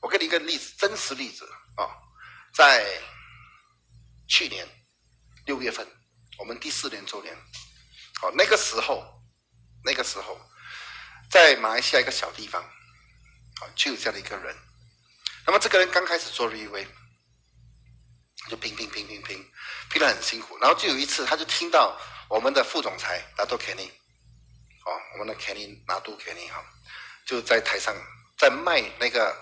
[0.00, 1.44] 我给你一个例子，真实例子
[1.76, 1.90] 啊，
[2.54, 2.86] 在
[4.28, 4.68] 去年
[5.46, 5.86] 六月份，
[6.38, 7.36] 我们第四年周年，
[8.20, 9.02] 好，那个时候，
[9.82, 10.38] 那个时候，
[11.30, 14.56] 在马来西亚一个小地方，啊，就有这样的一个人。
[15.46, 16.86] 那么这个人刚开始做 r e v
[18.48, 19.50] 就拼拼拼拼拼，
[19.90, 20.56] 拼得很辛苦。
[20.58, 23.90] 然后就有一次，他就听到我们的副总裁拿杜 Kenny，
[24.88, 26.64] 哦，我们的 Kenny 拿杜 Kenny 哈，
[27.26, 27.94] 就在台上
[28.38, 29.36] 在卖那个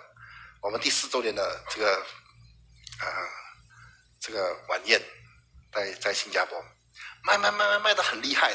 [0.60, 1.96] 我们第四周年的这个
[2.98, 3.06] 啊
[4.20, 5.00] 这个晚宴，
[5.72, 6.60] 在在新加坡
[7.22, 8.52] 卖卖卖卖卖的很厉害，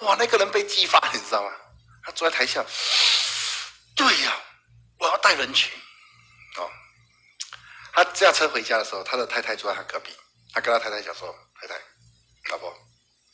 [0.00, 1.52] 哇，那个人被激发，你知道吗？
[2.04, 2.64] 他坐在台下，
[3.96, 4.40] 对呀，
[4.98, 5.72] 我要带人群。
[6.56, 6.70] 哦
[7.92, 10.16] 他驾车回家的时候，他的太太坐在他隔壁。
[10.52, 11.74] 他跟他太太讲说：“太太，
[12.50, 12.72] 老婆，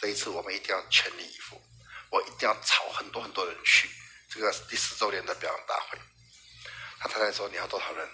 [0.00, 1.60] 这一次我们一定要全力以赴，
[2.16, 3.90] 我一定要炒很多很多人去
[4.30, 5.98] 这个第四周年的表扬大会。”
[6.98, 8.08] 他太太说：“你要多少人？”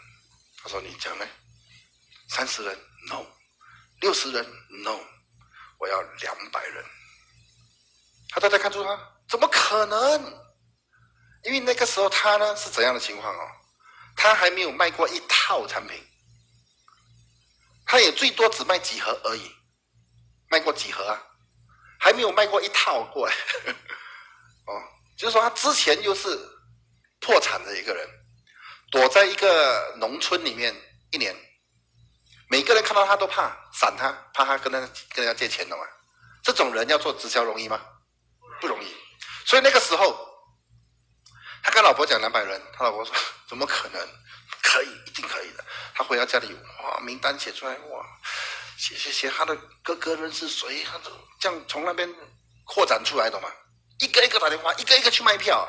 [0.61, 1.27] 他说：“你讲呢？
[2.29, 2.77] 三十人
[3.09, 3.25] ？No。
[4.01, 4.45] 六十人
[4.83, 4.99] ？No。
[5.79, 6.85] 我要两百人。”
[8.31, 8.99] 他太太看出他
[9.29, 10.01] 怎么可能？
[11.45, 13.51] 因为那个时候他呢是怎样的情况哦？
[14.17, 16.05] 他还没有卖过一套产品。
[17.87, 19.55] 他也最多只卖几盒而已，
[20.49, 21.23] 卖过几盒啊？
[22.03, 23.33] 还没有卖过一套过来。
[24.67, 24.83] 哦，
[25.17, 26.37] 就是说他之前就是
[27.21, 28.09] 破产的一个人，
[28.91, 30.75] 躲在一个农村里面
[31.13, 31.33] 一年，
[32.49, 34.81] 每个人看到他都怕闪他，怕他跟他
[35.15, 35.85] 跟人家借钱的嘛。
[36.43, 37.81] 这种人要做直销容易吗？
[38.61, 38.97] 不容易。
[39.47, 40.29] 所以那个时候，
[41.63, 43.15] 他跟老婆讲两百人，他老婆说
[43.49, 44.09] 怎么可能？
[44.61, 45.65] 可以，一定可以的。
[45.95, 48.07] 他回到家里，哇，名单写出来，哇，
[48.83, 49.55] 写写写，他的
[49.85, 50.83] 哥哥人是谁？
[50.83, 52.13] 他都这样从那边
[52.65, 53.49] 扩展出来的嘛，
[54.01, 55.69] 一个一个打电话，一个一个去卖票，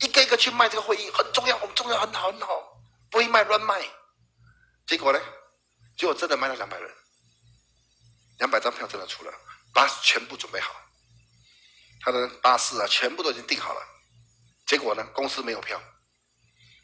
[0.00, 3.80] 一个一个去卖这个会议很重要，很重要，很好，很好，不会卖乱卖。
[4.88, 5.20] 结果呢，
[5.96, 6.92] 结果真的卖了两百人，
[8.38, 9.32] 两百张票真的出了，
[9.72, 10.74] 巴士全部准备好，
[12.00, 13.80] 他的巴士啊，全部都已经订好了。
[14.66, 15.80] 结果呢，公司没有票，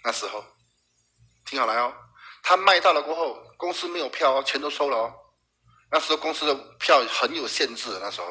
[0.04, 0.44] 那时候。
[1.46, 1.94] 听好了哦，
[2.46, 5.14] 他卖到了过后，公司没有票哦，钱都收了哦。
[5.90, 8.26] 那时候公司的票很有限制，那时候，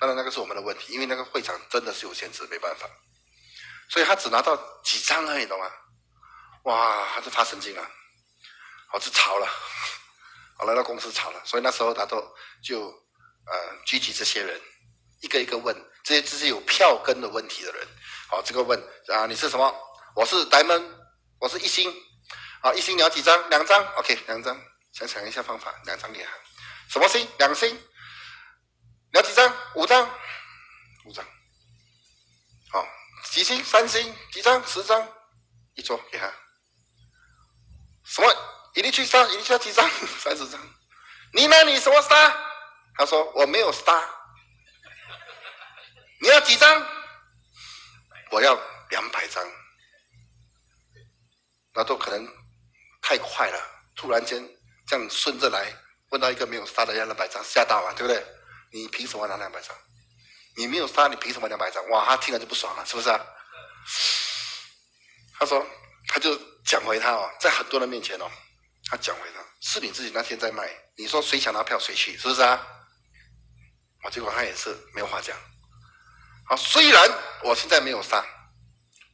[0.00, 2.88] 当然那个是我们的问题，因为那个会场真的是有限制，没办法，
[3.90, 5.70] 所以他只拿到几张而已，懂吗？
[6.64, 7.86] 哇，他是发神经了，
[8.94, 9.46] 我是吵了，
[10.56, 12.16] 好来到公司吵了，所以那时候他都
[12.64, 14.58] 就呃聚集这些人，
[15.20, 17.86] 一个一个问这些这些有票根的问题的人，
[18.30, 19.74] 好，这个问啊你是什么？
[20.16, 20.98] 我是戴蒙
[21.38, 21.92] 我是一星。
[22.62, 23.50] 好，一星你要几张？
[23.50, 24.56] 两张，OK，两张。
[24.92, 26.30] 想想一下方法，两张给他。
[26.88, 27.28] 什么星？
[27.38, 27.74] 两星。
[27.74, 29.52] 你要几张？
[29.74, 30.08] 五张，
[31.04, 31.24] 五张。
[32.70, 32.86] 好，
[33.24, 33.64] 几星？
[33.64, 34.14] 三星？
[34.30, 34.64] 几张？
[34.64, 35.12] 十张。
[35.74, 36.32] 一桌给他。
[38.04, 38.32] 什么？
[38.74, 39.28] 一定去上？
[39.30, 39.90] 一定去要几张？
[40.20, 40.60] 三十张。
[41.32, 41.64] 你呢？
[41.64, 42.36] 你什么杀
[42.94, 44.08] 他说我没有杀。
[46.20, 46.86] 你要几张？
[48.30, 48.54] 我要
[48.90, 49.44] 两百张。
[51.74, 52.41] 那都可能。
[53.02, 53.58] 太快了！
[53.94, 54.42] 突然间
[54.86, 55.66] 这样顺着来，
[56.10, 58.24] 问到一个没有杀的要两百张，吓到啊，对不对？
[58.70, 59.76] 你凭什么拿两百张？
[60.56, 61.86] 你没有杀，你凭什么两百张？
[61.90, 63.20] 哇，他听了就不爽了，是不是啊？
[65.38, 65.66] 他说，
[66.08, 68.30] 他就讲回他哦，在很多人面前哦，
[68.88, 72.66] 他讲回他，是你自己那天在卖，你说谁想拿票谁去，是不是啊？
[74.04, 75.36] 我结果他也是没有话讲。
[76.46, 77.10] 好，虽然
[77.42, 78.24] 我现在没有杀，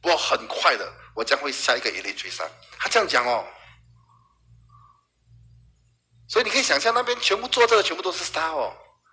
[0.01, 2.47] 不过很快的，我将会下一个一类追杀。
[2.77, 3.45] 他这样讲哦，
[6.29, 8.71] 所以你可以想象那边全部坐着的全部都是 star 哦。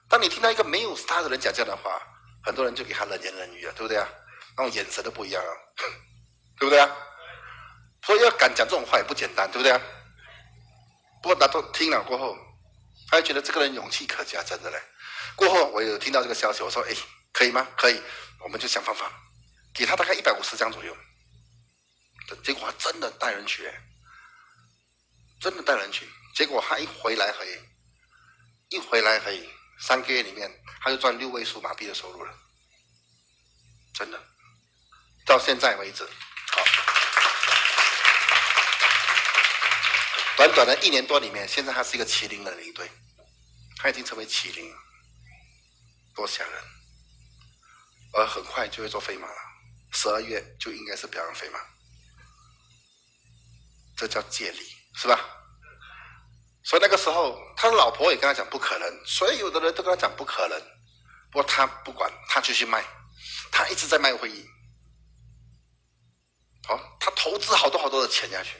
[0.08, 2.00] 当你听到一个没有 star 的人讲这样的话，
[2.44, 4.06] 很多人就给他冷言冷语了，对不对啊？
[4.56, 5.50] 那种眼神都不一样了，
[6.60, 6.96] 对不对啊？
[8.04, 9.80] 所以要敢讲这种话也不简单，对不对啊？
[11.22, 12.36] 不过他都听了过后，
[13.10, 14.80] 他就觉得这个人勇气可嘉，真的嘞。
[15.34, 16.94] 过后我有听到这个消息，我说：“哎，
[17.32, 17.66] 可以吗？
[17.76, 18.00] 可以，
[18.44, 19.10] 我们就想方法，
[19.74, 20.96] 给他大概一百五十张左右。”
[22.44, 23.70] 结果他真的带人去，
[25.40, 26.08] 真的带人去。
[26.36, 27.58] 结果他一回来，可以
[28.68, 29.48] 一回来可以。
[29.78, 32.34] 三个月里面，他就赚六位数马币的收入了，
[33.92, 34.18] 真的，
[35.26, 36.64] 到现在为止，好，
[40.36, 42.90] 短短的一年多里面，现在他是一个麒麟的领队，
[43.76, 44.76] 他已经成为麒麟了，
[46.14, 46.64] 多吓人！
[48.14, 49.38] 而很快就会做飞马了，
[49.92, 51.60] 十二月就应该是表扬飞马，
[53.94, 55.20] 这叫借力，是吧？
[56.66, 60.60] 所以那个时候，他的老婆也跟他讲不可能，所以有的人都跟他讲不可能。
[61.30, 62.84] 不过他不管，他就去卖，
[63.52, 64.44] 他一直在卖会议。
[66.66, 68.56] 好，他投资好多好多的钱下去，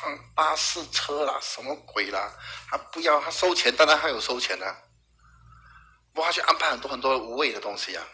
[0.00, 2.36] 放巴士车啦，什么鬼啦，
[2.68, 4.76] 他不要他收钱，当然还有收钱的。
[6.12, 8.04] 不过他去安排很多很多无谓的东西啊，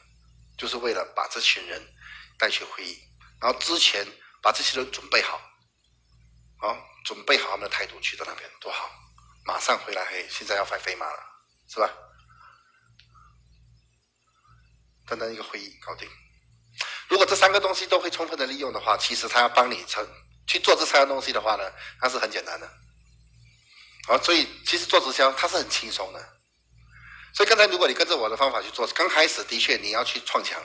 [0.58, 1.82] 就是为了把这群人
[2.38, 2.98] 带去会议，
[3.40, 4.06] 然后之前
[4.42, 5.40] 把这些人准备好，
[6.58, 6.76] 好。
[7.04, 8.90] 准备好他们的态度去到那边多好，
[9.44, 11.18] 马上回来嘿，现在要快飞马了，
[11.68, 11.90] 是吧？
[15.06, 16.08] 单单一个会议搞定。
[17.08, 20.04] 如果这三个东西都会充分的利用的话，其实他要帮你成
[20.46, 22.66] 去做这三个东西的话呢，那是很简单的。
[24.06, 26.34] 好，所以其实做直销它是很轻松的。
[27.34, 30.58] 所以刚才如果你跟着我的方法去做，刚开始的确你要去创墙，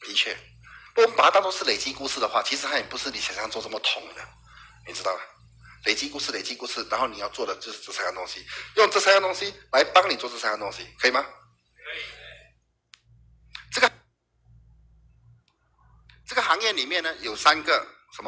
[0.00, 0.36] 的确，
[0.96, 4.28] 我们把它当做是累积故事的话，其实它也不是你想象中这么痛的。
[4.88, 5.20] 你知道吗？
[5.84, 8.44] 累积故事，累积故事，然后你要做的就是这三样东西，
[8.76, 11.22] 用这三样东西来帮你做这三样东西，可以吗？
[11.22, 12.02] 可以。
[13.70, 13.92] 这个
[16.26, 18.26] 这个行业里面呢，有三个什么